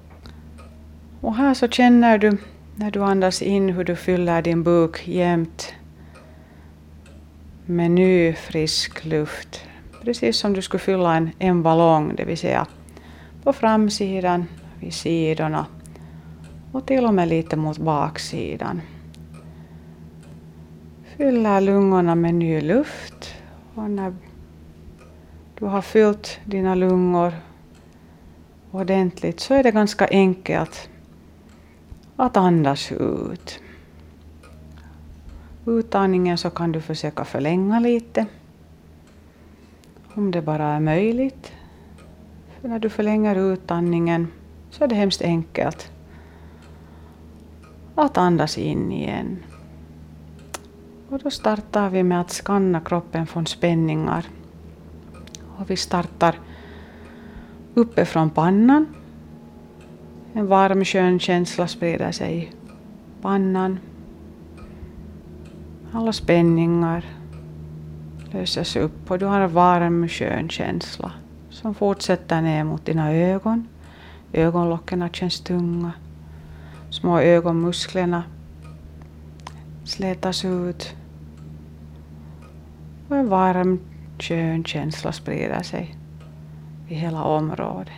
och 1.21 1.35
här 1.35 1.53
så 1.53 1.67
känner 1.67 2.17
du 2.17 2.37
när 2.75 2.91
du 2.91 3.03
andas 3.03 3.41
in 3.41 3.69
hur 3.69 3.83
du 3.83 3.95
fyller 3.95 4.41
din 4.41 4.63
buk 4.63 5.07
jämt 5.07 5.73
med 7.65 7.91
ny 7.91 8.33
frisk 8.33 9.05
luft. 9.05 9.63
Precis 10.03 10.37
som 10.37 10.53
du 10.53 10.61
skulle 10.61 10.79
fylla 10.79 11.15
en, 11.15 11.29
en 11.39 11.63
ballong, 11.63 12.15
det 12.15 12.25
vill 12.25 12.37
säga 12.37 12.67
på 13.43 13.53
framsidan, 13.53 14.45
vid 14.79 14.93
sidorna 14.93 15.65
och 16.71 16.85
till 16.85 17.05
och 17.05 17.13
med 17.13 17.27
lite 17.27 17.55
mot 17.55 17.77
baksidan. 17.77 18.81
Fyller 21.17 21.61
lungorna 21.61 22.15
med 22.15 22.35
ny 22.35 22.61
luft 22.61 23.33
och 23.75 23.89
när 23.89 24.15
du 25.59 25.65
har 25.65 25.81
fyllt 25.81 26.39
dina 26.45 26.75
lungor 26.75 27.33
ordentligt 28.71 29.39
så 29.39 29.53
är 29.53 29.63
det 29.63 29.71
ganska 29.71 30.07
enkelt 30.07 30.89
att 32.15 32.37
andas 32.37 32.91
ut. 32.91 33.59
Utandningen 35.65 36.37
så 36.37 36.49
kan 36.49 36.71
du 36.71 36.81
försöka 36.81 37.25
förlänga 37.25 37.79
lite 37.79 38.25
om 40.13 40.31
det 40.31 40.41
bara 40.41 40.67
är 40.67 40.79
möjligt. 40.79 41.51
När 42.61 42.79
du 42.79 42.89
förlänger 42.89 43.35
utandningen 43.53 44.27
så 44.69 44.83
är 44.83 44.87
det 44.87 44.95
hemskt 44.95 45.21
enkelt 45.21 45.91
att 47.95 48.17
andas 48.17 48.57
in 48.57 48.91
igen. 48.91 49.37
Och 51.09 51.19
då 51.19 51.29
startar 51.29 51.89
vi 51.89 52.03
med 52.03 52.21
att 52.21 52.31
skanna 52.31 52.79
kroppen 52.79 53.27
från 53.27 53.47
spänningar. 53.47 54.25
Och 55.57 55.69
vi 55.69 55.77
startar 55.77 56.39
uppifrån 57.73 58.29
pannan. 58.29 58.85
En 60.33 60.47
varm 60.47 60.85
skön 60.85 61.19
känsla 61.19 61.67
sprider 61.67 62.11
sig 62.11 62.37
i 62.37 62.49
pannan. 63.21 63.79
Alla 65.91 66.13
spänningar 66.13 67.05
löses 68.31 68.75
upp 68.75 69.11
och 69.11 69.19
du 69.19 69.25
har 69.25 69.41
en 69.41 69.53
varm 69.53 70.07
skön 70.07 70.49
känsla 70.49 71.11
som 71.61 71.75
fortsätter 71.75 72.41
ner 72.41 72.63
mot 72.63 72.85
dina 72.85 73.13
ögon. 73.13 73.67
Ögonlocken 74.33 75.09
känns 75.13 75.41
tunga. 75.41 75.91
Små 76.89 77.19
ögonmusklerna 77.19 78.23
slätas 79.85 80.45
ut. 80.45 80.95
Och 83.09 83.15
en 83.15 83.29
varm, 83.29 83.79
skön 84.19 84.63
känsla 84.63 85.11
sprider 85.11 85.63
sig 85.63 85.95
i 86.87 86.95
hela 86.95 87.23
området. 87.23 87.93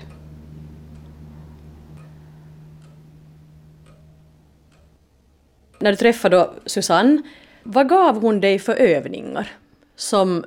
När 5.80 5.91
du 5.91 5.97
träffade 5.97 6.38
då 6.38 6.54
Susanne, 6.65 7.21
vad 7.63 7.89
gav 7.89 8.21
hon 8.21 8.41
dig 8.41 8.60
för 8.60 8.74
övningar 8.74 9.52
som 9.95 10.45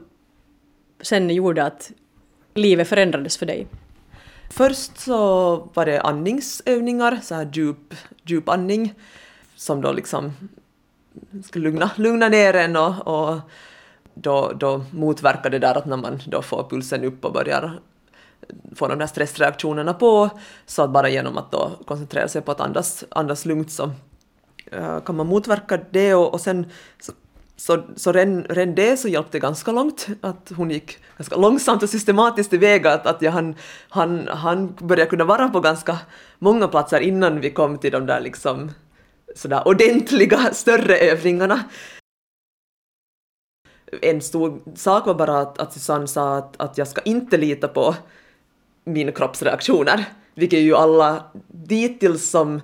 sen 1.01 1.31
gjorde 1.31 1.65
att 1.65 1.93
livet 2.55 2.89
förändrades 2.89 3.37
för 3.37 3.47
dig? 3.47 3.67
Först 4.51 4.99
så 4.99 5.57
var 5.75 5.87
det 5.87 6.01
andningsövningar, 6.01 7.19
så 7.23 7.35
här 7.35 7.51
djup, 7.53 7.95
djup 8.23 8.49
andning, 8.49 8.95
som 9.57 9.81
då 9.81 9.93
liksom 9.93 10.33
skulle 11.45 11.65
lugna, 11.65 11.91
lugna 11.97 12.29
ner 12.29 12.55
en 12.55 12.77
och, 12.77 13.07
och 13.07 13.41
då, 14.15 14.53
då 14.57 14.85
motverkar 14.91 15.51
det 15.51 15.59
där 15.59 15.75
att 15.75 15.87
när 15.87 15.97
man 15.97 16.21
då 16.27 16.43
får 16.43 16.69
pulsen 16.71 17.05
upp 17.05 17.25
och 17.25 17.33
börjar 17.33 17.81
få 18.75 18.89
de 18.89 18.99
där 18.99 19.07
stressreaktionerna 19.07 19.95
på, 19.95 20.31
så 20.67 20.83
att 20.83 20.91
bara 20.91 21.09
genom 21.09 21.39
att 21.39 21.53
då 21.53 21.71
koncentrera 21.87 22.29
sig 22.29 22.43
på 22.43 22.53
att 22.53 22.61
andas, 22.61 23.05
andas 23.09 23.45
lugnt 23.45 23.71
så 23.71 23.85
uh, 24.77 25.01
kan 25.01 25.17
man 25.17 25.27
motverka 25.27 25.81
det 25.91 26.15
och, 26.15 26.35
och 26.35 26.41
sen 26.41 26.67
så, 27.57 27.83
så, 27.97 28.13
redan, 28.13 28.45
redan 28.45 28.75
det 28.75 28.97
så 28.97 29.09
hjälpte 29.09 29.39
ganska 29.39 29.73
långt, 29.73 30.07
att 30.21 30.53
hon 30.57 30.71
gick 30.71 30.99
ganska 31.19 31.37
långsamt 31.37 31.83
och 31.83 31.91
systematiskt 31.91 32.53
iväg, 32.53 32.87
att, 32.87 33.07
att 33.07 33.23
jag 33.23 33.33
han, 33.33 33.55
han, 33.89 34.29
han 34.29 34.75
började 34.81 35.11
kunna 35.11 35.25
vara 35.25 35.49
på 35.49 35.61
ganska 35.61 35.99
många 36.39 36.69
platser 36.69 37.01
innan 37.01 37.41
vi 37.41 37.51
kom 37.51 37.79
till 37.79 37.93
de 37.93 38.07
där 38.07 38.21
liksom 38.21 38.71
sådär 39.35 39.69
ordentliga 39.69 40.39
större 40.53 40.97
övningarna. 40.97 41.61
En 44.03 44.21
stor 44.21 44.61
sak 44.75 45.07
var 45.07 45.15
bara 45.15 45.41
att, 45.41 45.59
att 45.59 45.73
Susanne 45.73 46.07
sa 46.07 46.37
att, 46.37 46.61
att 46.61 46.79
jag 46.79 46.89
ska 46.89 47.01
inte 47.01 47.37
lita 47.37 47.69
på 47.69 47.95
mina 48.85 49.13
kroppsreaktioner, 49.13 50.05
vilket 50.35 50.59
ju 50.59 50.75
alla 50.75 51.25
dittills 51.49 52.31
som, 52.31 52.61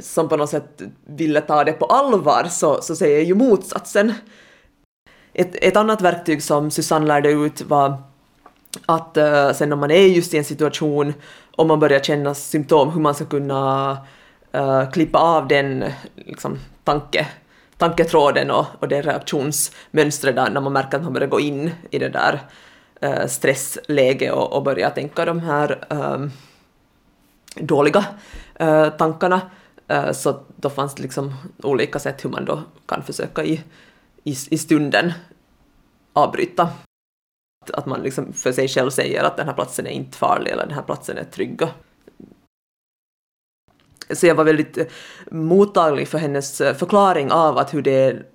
som 0.00 0.28
på 0.28 0.36
något 0.36 0.50
sätt 0.50 0.82
ville 1.06 1.40
ta 1.40 1.64
det 1.64 1.72
på 1.72 1.84
allvar 1.84 2.44
så, 2.50 2.82
så 2.82 2.96
säger 2.96 3.20
ju 3.20 3.34
motsatsen. 3.34 4.14
Ett, 5.32 5.54
ett 5.54 5.76
annat 5.76 6.02
verktyg 6.02 6.42
som 6.42 6.70
Susanne 6.70 7.06
lärde 7.06 7.30
ut 7.30 7.62
var 7.62 8.02
att 8.86 9.16
uh, 9.16 9.52
sen 9.52 9.68
när 9.68 9.76
man 9.76 9.90
är 9.90 10.06
just 10.06 10.34
i 10.34 10.38
en 10.38 10.44
situation 10.44 11.14
och 11.56 11.66
man 11.66 11.80
börjar 11.80 12.00
känna 12.00 12.34
symptom, 12.34 12.90
hur 12.90 13.00
man 13.00 13.14
ska 13.14 13.24
kunna 13.24 13.90
uh, 14.54 14.90
klippa 14.90 15.18
av 15.18 15.48
den 15.48 15.84
liksom, 16.14 16.58
tanke, 16.84 17.26
tanketråden 17.78 18.50
och, 18.50 18.66
och 18.78 18.88
det 18.88 19.02
reaktionsmönstret 19.02 20.36
där 20.36 20.50
när 20.50 20.60
man 20.60 20.72
märker 20.72 20.96
att 20.96 21.04
man 21.04 21.12
börjar 21.12 21.28
gå 21.28 21.40
in 21.40 21.70
i 21.90 21.98
det 21.98 22.08
där 22.08 22.40
uh, 23.04 23.26
stressläget 23.26 24.32
och, 24.32 24.52
och 24.52 24.62
börja 24.62 24.90
tänka 24.90 25.24
de 25.24 25.40
här 25.40 25.84
um, 25.90 26.32
dåliga 27.54 28.04
uh, 28.60 28.88
tankarna. 28.88 29.40
Eh, 29.88 30.12
så 30.12 30.40
då 30.56 30.70
fanns 30.70 30.94
det 30.94 31.02
liksom 31.02 31.34
olika 31.62 31.98
sätt 31.98 32.24
hur 32.24 32.30
man 32.30 32.44
då 32.44 32.62
kan 32.86 33.02
försöka 33.02 33.44
i, 33.44 33.64
i, 34.24 34.36
i 34.50 34.58
stunden 34.58 35.12
avbryta. 36.12 36.68
Att 37.72 37.86
man 37.86 38.02
liksom 38.02 38.32
för 38.32 38.52
sig 38.52 38.68
själv 38.68 38.90
säger 38.90 39.24
att 39.24 39.36
den 39.36 39.46
här 39.46 39.54
platsen 39.54 39.86
är 39.86 39.90
inte 39.90 40.18
farlig 40.18 40.50
eller 40.50 40.66
den 40.66 40.74
här 40.74 40.82
platsen 40.82 41.18
är 41.18 41.24
trygg. 41.24 41.62
Så 44.10 44.26
jag 44.26 44.34
var 44.34 44.44
väldigt 44.44 44.78
eh, 44.78 44.86
mottaglig 45.30 46.08
för 46.08 46.18
hennes 46.18 46.60
eh, 46.60 46.74
förklaring 46.74 47.32
av 47.32 47.58
att 47.58 47.74
hur 47.74 47.82
det 47.82 48.04
är 48.04 48.26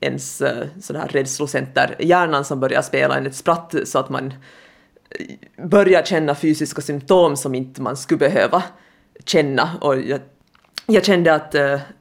ens 0.00 0.36
sådana 0.36 0.80
sådär 0.80 1.08
rädslocenter, 1.08 1.96
hjärnan 1.98 2.44
som 2.44 2.60
börjar 2.60 2.82
spela 2.82 3.16
en 3.16 3.26
ett 3.26 3.36
spratt 3.36 3.74
så 3.84 3.98
att 3.98 4.08
man 4.08 4.34
börjar 5.56 6.02
känna 6.02 6.34
fysiska 6.34 6.82
symptom 6.82 7.36
som 7.36 7.54
inte 7.54 7.82
man 7.82 7.96
skulle 7.96 8.18
behöva 8.18 8.62
känna. 9.24 9.78
Och 9.80 10.00
jag, 10.00 10.20
jag 10.86 11.04
kände 11.04 11.34
att 11.34 11.52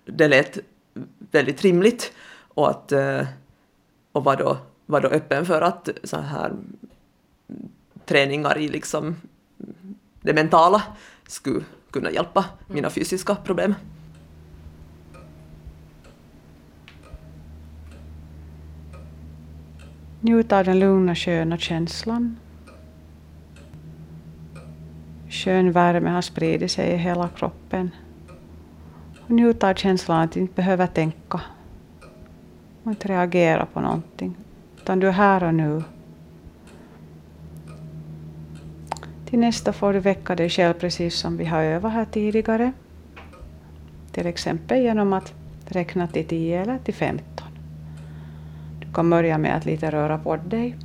det 0.06 0.28
lät 0.28 0.58
väldigt 1.32 1.62
rimligt 1.62 2.14
och, 2.48 2.70
att, 2.70 2.92
och 4.12 4.24
var, 4.24 4.36
då, 4.36 4.58
var 4.86 5.02
då 5.02 5.08
öppen 5.08 5.46
för 5.46 5.62
att 5.62 5.90
så 6.04 6.18
här 6.18 6.54
träningar 8.06 8.58
i 8.58 8.68
liksom 8.68 9.16
det 10.22 10.34
mentala 10.34 10.84
skulle 11.28 11.64
kunna 11.92 12.12
hjälpa 12.12 12.46
mina 12.68 12.90
fysiska 12.90 13.36
problem. 13.36 13.74
Njut 20.22 20.52
av 20.52 20.66
den 20.66 20.80
lugna 20.80 21.16
sköna 21.16 21.58
känslan. 21.58 22.38
Skön 25.30 25.72
värme 25.72 26.10
har 26.10 26.22
spridit 26.22 26.72
sig 26.72 26.92
i 26.92 26.98
hela 26.98 27.30
kroppen. 27.30 27.92
Och 29.28 29.32
njuta 29.32 29.70
av 29.70 29.74
känslan 29.74 30.22
att 30.22 30.32
du 30.32 30.40
inte 30.40 30.54
behöver 30.54 30.88
tänka 30.88 31.42
och 32.84 32.92
inte 32.92 33.08
reagera 33.08 33.66
på 33.66 33.80
någonting. 33.80 34.36
Utan 34.82 35.00
du 35.00 35.08
är 35.08 35.12
här 35.12 35.44
och 35.44 35.54
nu. 35.54 35.84
Till 39.26 39.40
nästa 39.40 39.74
får 39.74 39.94
du 39.94 40.00
väcka 40.00 40.36
dig 40.36 40.50
själv 40.50 40.74
precis 40.74 41.16
som 41.16 41.38
vi 41.38 41.46
har 41.46 41.64
övat 41.64 41.94
här 41.94 42.06
tidigare. 42.06 42.72
Till 44.12 44.28
exempel 44.28 44.82
genom 44.82 45.14
att 45.14 45.34
räkna 45.66 46.08
till 46.08 46.28
10 46.28 46.62
eller 46.62 46.78
till 46.78 46.94
15. 46.94 47.48
Du 48.80 48.94
kan 48.94 49.10
börja 49.10 49.38
med 49.38 49.56
att 49.56 49.66
lite 49.66 49.92
röra 49.92 50.18
på 50.18 50.36
dig. 50.36 50.76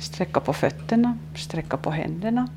Sträcka 0.00 0.40
på 0.40 0.52
fötterna, 0.52 1.18
sträcka 1.34 1.76
på 1.76 1.90
händerna. 1.90 2.48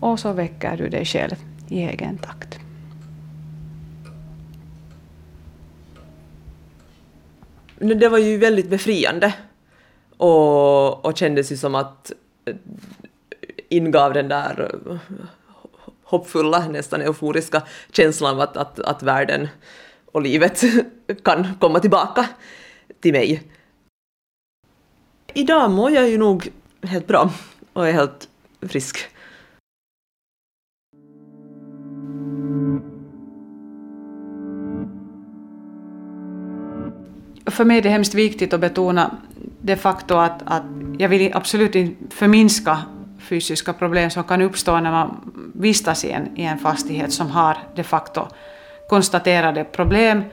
Och 0.00 0.20
så 0.20 0.32
väcker 0.32 0.76
du 0.76 0.88
dig 0.88 1.04
själv 1.04 1.36
i 1.68 1.82
egen 1.82 2.18
takt. 2.18 2.59
Det 7.80 8.08
var 8.08 8.18
ju 8.18 8.36
väldigt 8.36 8.68
befriande 8.68 9.34
och, 10.16 11.04
och 11.04 11.16
kändes 11.16 11.52
ju 11.52 11.56
som 11.56 11.74
att 11.74 12.12
eh, 12.44 12.54
ingav 13.68 14.12
den 14.12 14.28
där 14.28 14.70
eh, 14.90 14.98
hoppfulla, 16.04 16.68
nästan 16.68 17.00
euforiska 17.00 17.62
känslan 17.92 18.34
av 18.34 18.40
att, 18.40 18.56
att, 18.56 18.80
att 18.80 19.02
världen 19.02 19.48
och 20.12 20.22
livet 20.22 20.62
kan 21.24 21.54
komma 21.60 21.80
tillbaka 21.80 22.26
till 23.00 23.12
mig. 23.12 23.42
Idag 25.34 25.70
mår 25.70 25.90
jag 25.90 26.08
ju 26.08 26.18
nog 26.18 26.48
helt 26.82 27.06
bra 27.06 27.30
och 27.72 27.88
är 27.88 27.92
helt 27.92 28.28
frisk. 28.62 28.98
För 37.50 37.64
mig 37.64 37.78
är 37.78 37.82
det 37.82 37.88
hemskt 37.88 38.14
viktigt 38.14 38.52
att 38.52 38.60
betona 38.60 39.10
det 39.60 39.76
faktum 39.76 40.18
att, 40.18 40.42
att 40.44 40.62
jag 40.98 41.08
vill 41.08 41.30
absolut 41.34 41.74
inte 41.74 42.16
förminska 42.16 42.78
fysiska 43.20 43.72
problem 43.72 44.10
som 44.10 44.24
kan 44.24 44.42
uppstå 44.42 44.80
när 44.80 44.90
man 44.90 45.32
vistas 45.54 46.04
i 46.04 46.10
en, 46.10 46.38
i 46.38 46.44
en 46.44 46.58
fastighet 46.58 47.12
som 47.12 47.30
har 47.30 47.56
de 47.74 47.84
facto 47.84 48.26
konstaterade 48.88 49.64
problem. 49.64 50.24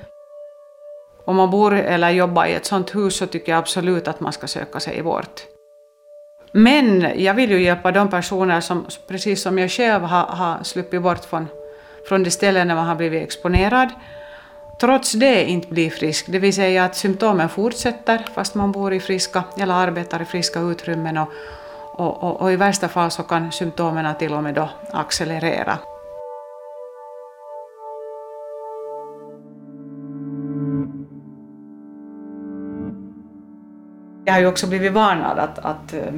Om 1.26 1.36
man 1.36 1.52
bor 1.52 1.74
eller 1.74 2.10
jobbar 2.10 2.46
i 2.46 2.54
ett 2.54 2.66
sådant 2.66 2.96
hus 2.96 3.18
så 3.18 3.26
tycker 3.26 3.52
jag 3.52 3.60
absolut 3.60 4.08
att 4.08 4.20
man 4.20 4.34
ska 4.34 4.48
söka 4.48 4.80
sig 4.80 5.04
bort. 5.04 5.42
Men 6.52 7.02
jag 7.16 7.34
vill 7.34 7.52
ju 7.52 7.64
hjälpa 7.64 7.92
de 7.92 8.10
personer 8.10 8.62
som, 8.62 8.86
precis 9.08 9.42
som 9.42 9.58
jag 9.58 9.72
själv, 9.72 10.04
har, 10.04 10.26
har 10.26 10.64
sluppit 10.64 11.02
bort 11.02 11.26
från, 11.26 11.48
från 12.08 12.24
de 12.24 12.32
ställen 12.32 12.68
där 12.68 12.76
man 12.76 12.88
har 12.88 12.96
blivit 12.96 13.24
exponerad 13.24 13.90
trots 14.80 15.12
det 15.12 15.46
inte 15.46 15.68
blir 15.68 15.90
frisk, 15.90 16.26
det 16.28 16.40
vill 16.40 16.54
säga 16.54 16.86
att 16.86 16.96
symptomen 16.96 17.50
fortsätter 17.50 18.26
fast 18.34 18.56
man 18.56 18.72
bor 18.72 18.94
i 18.94 19.00
friska 19.00 19.44
eller 19.58 19.74
arbetar 19.74 20.22
i 20.22 20.26
friska 20.26 20.60
utrymmen 20.60 21.18
och, 21.18 21.30
och, 21.94 22.24
och, 22.24 22.42
och 22.42 22.52
i 22.52 22.56
värsta 22.56 22.88
fall 22.88 23.12
så 23.12 23.24
kan 23.24 23.52
symptomen 23.52 24.16
till 24.16 24.34
och 24.34 24.44
med 24.44 24.54
då 24.56 24.70
accelerera. 24.92 25.78
Jag 34.26 34.34
har 34.34 34.40
ju 34.40 34.48
också 34.48 34.68
blivit 34.68 34.92
varnad 34.94 35.40
att, 35.40 35.60
att 35.60 35.94
eh, 35.94 36.14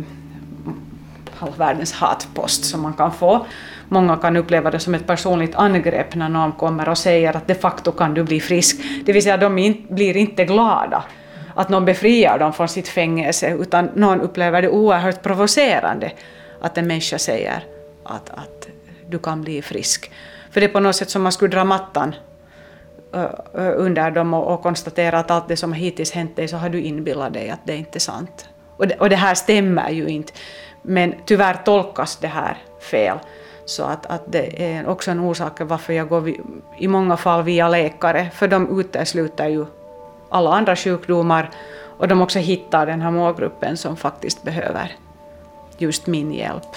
all 1.40 1.54
världens 1.58 1.94
hatpost 1.94 2.66
som 2.66 2.82
man 2.82 2.94
kan 2.94 3.12
få. 3.12 3.46
Många 3.90 4.18
kan 4.18 4.38
uppleva 4.38 4.72
det 4.72 4.80
som 4.80 4.96
ett 4.96 5.08
personligt 5.08 5.56
angrepp 5.56 6.16
när 6.16 6.30
någon 6.30 6.52
kommer 6.52 6.90
och 6.90 6.98
säger 6.98 7.38
att 7.38 7.48
de 7.48 7.56
facto 7.56 7.92
kan 7.92 8.14
du 8.14 8.24
bli 8.24 8.40
frisk. 8.40 8.78
Det 9.06 9.14
vill 9.14 9.24
säga 9.24 9.38
de 9.38 9.58
in, 9.58 9.88
blir 9.90 10.18
inte 10.18 10.46
glada 10.46 11.04
att 11.56 11.70
någon 11.70 11.86
befriar 11.86 12.40
dem 12.40 12.54
från 12.54 12.68
sitt 12.68 12.88
fängelse 12.88 13.54
utan 13.60 13.90
någon 13.96 14.22
upplever 14.22 14.62
det 14.62 14.70
oerhört 14.70 15.22
provocerande 15.22 16.12
att 16.62 16.78
en 16.78 16.88
människa 16.88 17.18
säger 17.18 17.64
att, 18.04 18.30
att 18.30 18.68
du 19.08 19.20
kan 19.20 19.42
bli 19.42 19.62
frisk. 19.62 20.12
För 20.52 20.62
det 20.62 20.68
är 20.68 20.72
på 20.72 20.80
något 20.80 20.96
sätt 20.96 21.10
som 21.10 21.22
man 21.22 21.32
skulle 21.32 21.52
dra 21.52 21.64
mattan 21.64 22.16
under 23.54 24.12
dem 24.12 24.34
och, 24.34 24.54
och 24.54 24.64
konstatera 24.64 25.20
att 25.20 25.32
allt 25.32 25.48
det 25.48 25.58
som 25.58 25.74
hittills 25.74 26.12
hänt 26.12 26.36
dig 26.36 26.48
så 26.48 26.58
har 26.58 26.70
du 26.70 26.82
inbillat 26.82 27.34
dig 27.34 27.50
att 27.50 27.60
det 27.66 27.76
inte 27.76 27.98
är 27.98 28.00
sant. 28.00 28.50
Och 28.78 28.88
det, 28.88 28.96
och 28.96 29.10
det 29.10 29.16
här 29.16 29.36
stämmer 29.36 29.90
ju 29.90 30.08
inte. 30.08 30.34
Men 30.82 31.16
tyvärr 31.26 31.54
tolkas 31.54 32.18
det 32.18 32.28
här 32.28 32.58
fel. 32.92 33.18
Så 33.70 33.84
att, 33.84 34.06
att 34.06 34.24
det 34.26 34.74
är 34.74 34.88
också 34.88 35.12
en 35.12 35.20
orsak 35.20 35.62
varför 35.62 35.94
jag 35.94 36.10
går 36.10 36.30
i 36.78 36.88
många 36.88 37.18
fall 37.18 37.44
via 37.44 37.70
läkare, 37.70 38.30
för 38.34 38.48
de 38.48 38.80
utesluter 38.80 39.48
ju 39.48 39.66
alla 40.30 40.54
andra 40.54 40.76
sjukdomar 40.76 41.50
och 41.98 42.08
de 42.08 42.22
också 42.22 42.40
hittar 42.40 42.86
den 42.86 43.02
här 43.02 43.12
målgruppen 43.12 43.78
som 43.78 43.98
faktiskt 43.98 44.44
behöver 44.44 44.92
just 45.78 46.08
min 46.08 46.34
hjälp. 46.34 46.68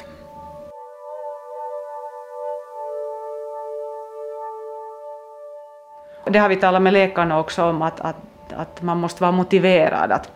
Det 6.24 6.38
har 6.38 6.48
vi 6.48 6.56
talat 6.56 6.82
med 6.82 6.92
läkarna 6.92 7.40
också 7.40 7.64
om, 7.64 7.82
att, 7.82 8.00
att, 8.00 8.16
att 8.56 8.82
man 8.82 8.98
måste 8.98 9.22
vara 9.22 9.32
motiverad. 9.32 10.12
Att, 10.12 10.30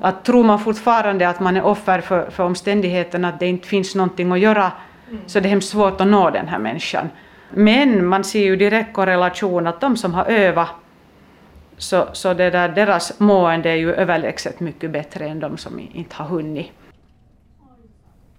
att 0.00 0.24
tror 0.24 0.44
man 0.44 0.58
fortfarande 0.58 1.28
att 1.28 1.40
man 1.40 1.56
är 1.56 1.62
offer 1.62 2.00
för, 2.00 2.30
för 2.30 2.44
omständigheterna, 2.44 3.28
att 3.28 3.40
det 3.40 3.46
inte 3.46 3.68
finns 3.68 3.94
någonting 3.94 4.32
att 4.32 4.38
göra, 4.38 4.72
Mm. 5.10 5.20
så 5.26 5.40
det 5.40 5.48
är 5.48 5.50
hemskt 5.50 5.68
svårt 5.68 6.00
att 6.00 6.06
nå 6.06 6.30
den 6.30 6.48
här 6.48 6.58
människan. 6.58 7.08
Men 7.50 8.06
man 8.06 8.24
ser 8.24 8.44
ju 8.44 8.56
direkt 8.56 8.94
korrelation 8.94 9.66
att 9.66 9.80
de 9.80 9.96
som 9.96 10.14
har 10.14 10.24
övat, 10.24 10.68
så, 11.76 12.08
så 12.12 12.34
det 12.34 12.50
där, 12.50 12.68
deras 12.68 13.20
mående 13.20 13.70
är 13.70 13.74
ju 13.74 13.94
överlägset 13.94 14.60
mycket 14.60 14.90
bättre 14.90 15.26
än 15.26 15.40
de 15.40 15.58
som 15.58 15.80
inte 15.92 16.16
har 16.16 16.26
hunnit. 16.26 16.66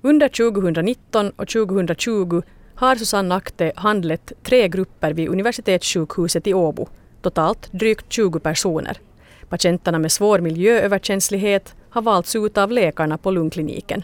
Under 0.01 0.27
2019 0.27 1.29
och 1.29 1.47
2020 1.47 2.41
har 2.75 2.95
Susanne 2.95 3.35
Akte 3.35 3.71
handlett 3.75 4.31
tre 4.43 4.67
grupper 4.67 5.13
vid 5.13 5.29
universitetssjukhuset 5.29 6.47
i 6.47 6.53
Åbo, 6.53 6.87
totalt 7.21 7.71
drygt 7.71 8.11
20 8.11 8.39
personer. 8.39 8.97
Patienterna 9.49 9.99
med 9.99 10.11
svår 10.11 10.39
miljööverkänslighet 10.39 11.75
har 11.89 12.01
valts 12.01 12.35
ut 12.35 12.57
av 12.57 12.71
läkarna 12.71 13.17
på 13.17 13.31
lungkliniken. 13.31 14.03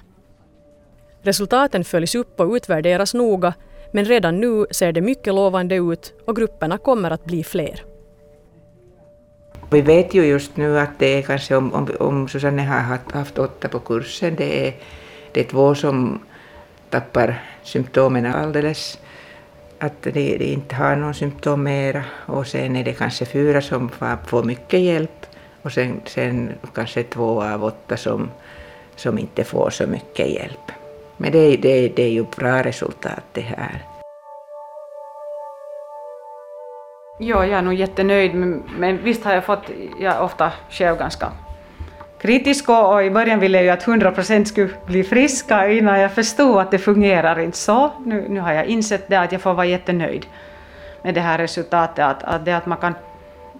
Resultaten 1.24 1.84
följs 1.84 2.16
upp 2.16 2.40
och 2.40 2.54
utvärderas 2.54 3.14
noga, 3.14 3.54
men 3.92 4.06
redan 4.06 4.40
nu 4.40 4.66
ser 4.72 4.92
det 4.92 5.02
mycket 5.02 5.34
lovande 5.34 5.76
ut 5.76 6.14
och 6.26 6.36
grupperna 6.36 6.78
kommer 6.78 7.12
att 7.12 7.26
bli 7.26 7.44
fler. 7.44 7.84
Vi 9.72 9.82
vet 9.82 10.14
ju 10.14 10.26
just 10.26 10.58
nu 10.58 10.80
att 10.80 11.00
det 11.00 11.18
är 11.18 11.22
kanske 11.22 11.56
om, 11.56 11.74
om, 11.74 11.88
om 12.00 12.28
Susanne 12.28 12.62
har 12.62 13.00
haft 13.14 13.40
åtta 13.40 13.68
på 13.68 13.80
kursen, 13.80 14.36
det 14.36 14.68
är, 14.68 14.74
det 15.32 15.40
är 15.40 15.44
två 15.44 15.76
som 15.76 16.20
tappar 16.90 17.44
symptomen 17.64 18.26
alldeles, 18.26 19.00
att 19.80 20.04
de, 20.04 20.12
de 20.12 20.46
inte 20.46 20.76
har 20.76 20.96
någon 20.96 21.14
symptom 21.14 21.64
mera 21.64 22.04
och 22.26 22.48
sen 22.48 22.76
är 22.76 22.84
det 22.84 22.94
kanske 22.94 23.26
fyra 23.26 23.62
som 23.62 23.90
får 24.26 24.44
mycket 24.44 24.80
hjälp 24.80 25.26
och 25.62 25.72
sen, 25.72 26.02
sen 26.06 26.54
kanske 26.76 27.04
två 27.04 27.44
av 27.44 27.64
åtta 27.64 27.98
som, 27.98 28.30
som 28.96 29.20
inte 29.20 29.44
får 29.44 29.70
så 29.70 29.88
mycket 29.88 30.30
hjälp. 30.30 30.81
Men 31.22 31.32
det, 31.32 31.58
det, 31.58 31.88
det 31.96 32.04
är 32.04 32.10
ju 32.10 32.24
bra 32.24 32.64
resultat 32.64 33.24
det 33.34 33.42
här. 33.42 33.86
Ja, 37.20 37.46
jag 37.46 37.58
är 37.58 37.62
nog 37.62 37.74
jättenöjd, 37.74 38.36
men, 38.36 38.64
men 38.78 39.04
visst 39.04 39.24
har 39.24 39.34
jag 39.34 39.46
fått, 39.46 39.64
jag 40.00 40.16
är 40.16 40.22
ofta 40.22 40.52
själv 40.70 40.98
ganska 40.98 41.32
kritisk 42.22 42.70
och, 42.70 42.94
och 42.94 43.04
i 43.04 43.10
början 43.10 43.40
ville 43.40 43.58
jag 43.58 43.64
ju 43.64 43.70
att 43.70 43.86
100% 43.86 44.46
skulle 44.46 44.70
bli 44.86 45.04
friska 45.04 45.70
innan 45.70 46.00
jag 46.00 46.12
förstod 46.12 46.60
att 46.60 46.72
det 46.72 46.78
fungerar 46.78 47.40
inte 47.40 47.58
så. 47.58 47.92
Nu, 48.06 48.26
nu 48.30 48.40
har 48.40 48.54
jag 48.54 48.66
insett 48.66 49.08
det 49.08 49.20
att 49.20 49.32
jag 49.32 49.42
får 49.42 49.54
vara 49.54 49.66
jättenöjd 49.66 50.26
med 51.04 51.14
det 51.14 51.22
här 51.22 51.38
resultatet, 51.38 52.06
att, 52.06 52.24
att 52.24 52.46
det 52.46 52.58
att 52.58 52.66
man 52.66 52.78
kan 52.78 52.94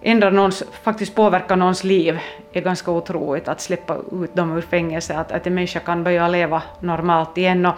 ändra 0.02 0.30
någons, 0.30 0.64
faktiskt 0.72 1.16
påverka 1.16 1.56
någons 1.56 1.84
liv 1.84 2.20
är 2.54 2.62
ganska 2.62 2.92
otroligt, 2.92 3.48
att 3.48 3.62
släppa 3.62 3.98
ut 4.12 4.36
dem 4.36 4.58
ur 4.58 4.62
fängelse, 4.62 5.18
att, 5.18 5.32
att 5.32 5.48
en 5.48 5.54
människa 5.54 5.80
kan 5.80 6.04
börja 6.04 6.28
leva 6.28 6.64
normalt 6.80 7.38
igen. 7.38 7.66
Och 7.66 7.76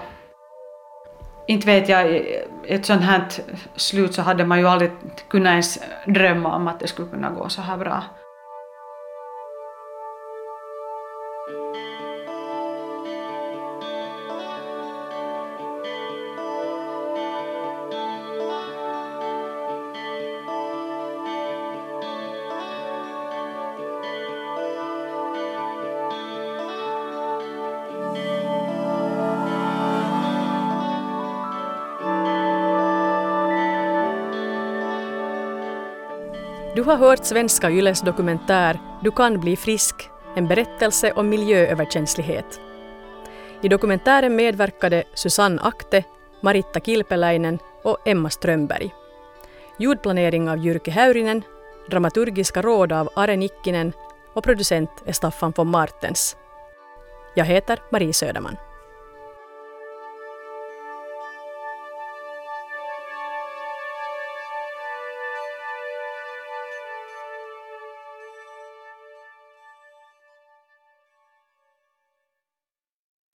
inte 1.48 1.68
vet 1.68 1.90
jag, 1.90 2.22
ett 2.68 2.86
sånt 2.86 3.02
här 3.02 3.28
slut 3.76 4.14
så 4.14 4.22
hade 4.22 4.46
man 4.46 4.60
ju 4.60 4.68
aldrig 4.68 4.92
kunnat 5.28 5.52
ens 5.52 5.80
drömma 6.06 6.56
om 6.56 6.68
att 6.68 6.80
det 6.80 6.88
skulle 6.88 7.08
kunna 7.08 7.30
gå 7.30 7.50
så 7.50 7.62
här 7.62 7.78
bra. 7.78 8.04
Du 36.84 36.90
har 36.90 36.98
hört 36.98 37.26
Svenska 37.26 37.70
Yles 37.70 38.02
dokumentär 38.02 38.80
Du 39.04 39.12
kan 39.12 39.40
bli 39.40 39.56
frisk, 39.56 40.10
en 40.36 40.48
berättelse 40.48 41.12
om 41.12 41.30
miljööverkänslighet. 41.30 42.60
I 43.62 43.68
dokumentären 43.68 44.36
medverkade 44.36 45.04
Susanne 45.14 45.62
Akte, 45.62 46.04
Maritta 46.42 46.80
Kilpeläinen 46.80 47.60
och 47.84 48.08
Emma 48.08 48.30
Strömberg. 48.30 48.94
Ljudplanering 49.80 50.50
av 50.50 50.58
Jyrki 50.58 50.92
Häyrinen, 50.92 51.42
dramaturgiska 51.90 52.62
råd 52.62 52.92
av 52.92 53.10
Are 53.16 53.36
Nikkinen 53.36 53.94
och 54.34 54.44
producent 54.44 54.92
är 55.06 55.14
Staffan 55.14 55.54
von 55.56 55.68
Martens. 55.68 56.38
Jag 57.36 57.46
heter 57.46 57.80
Marie 57.92 58.14
Söderman. 58.14 58.58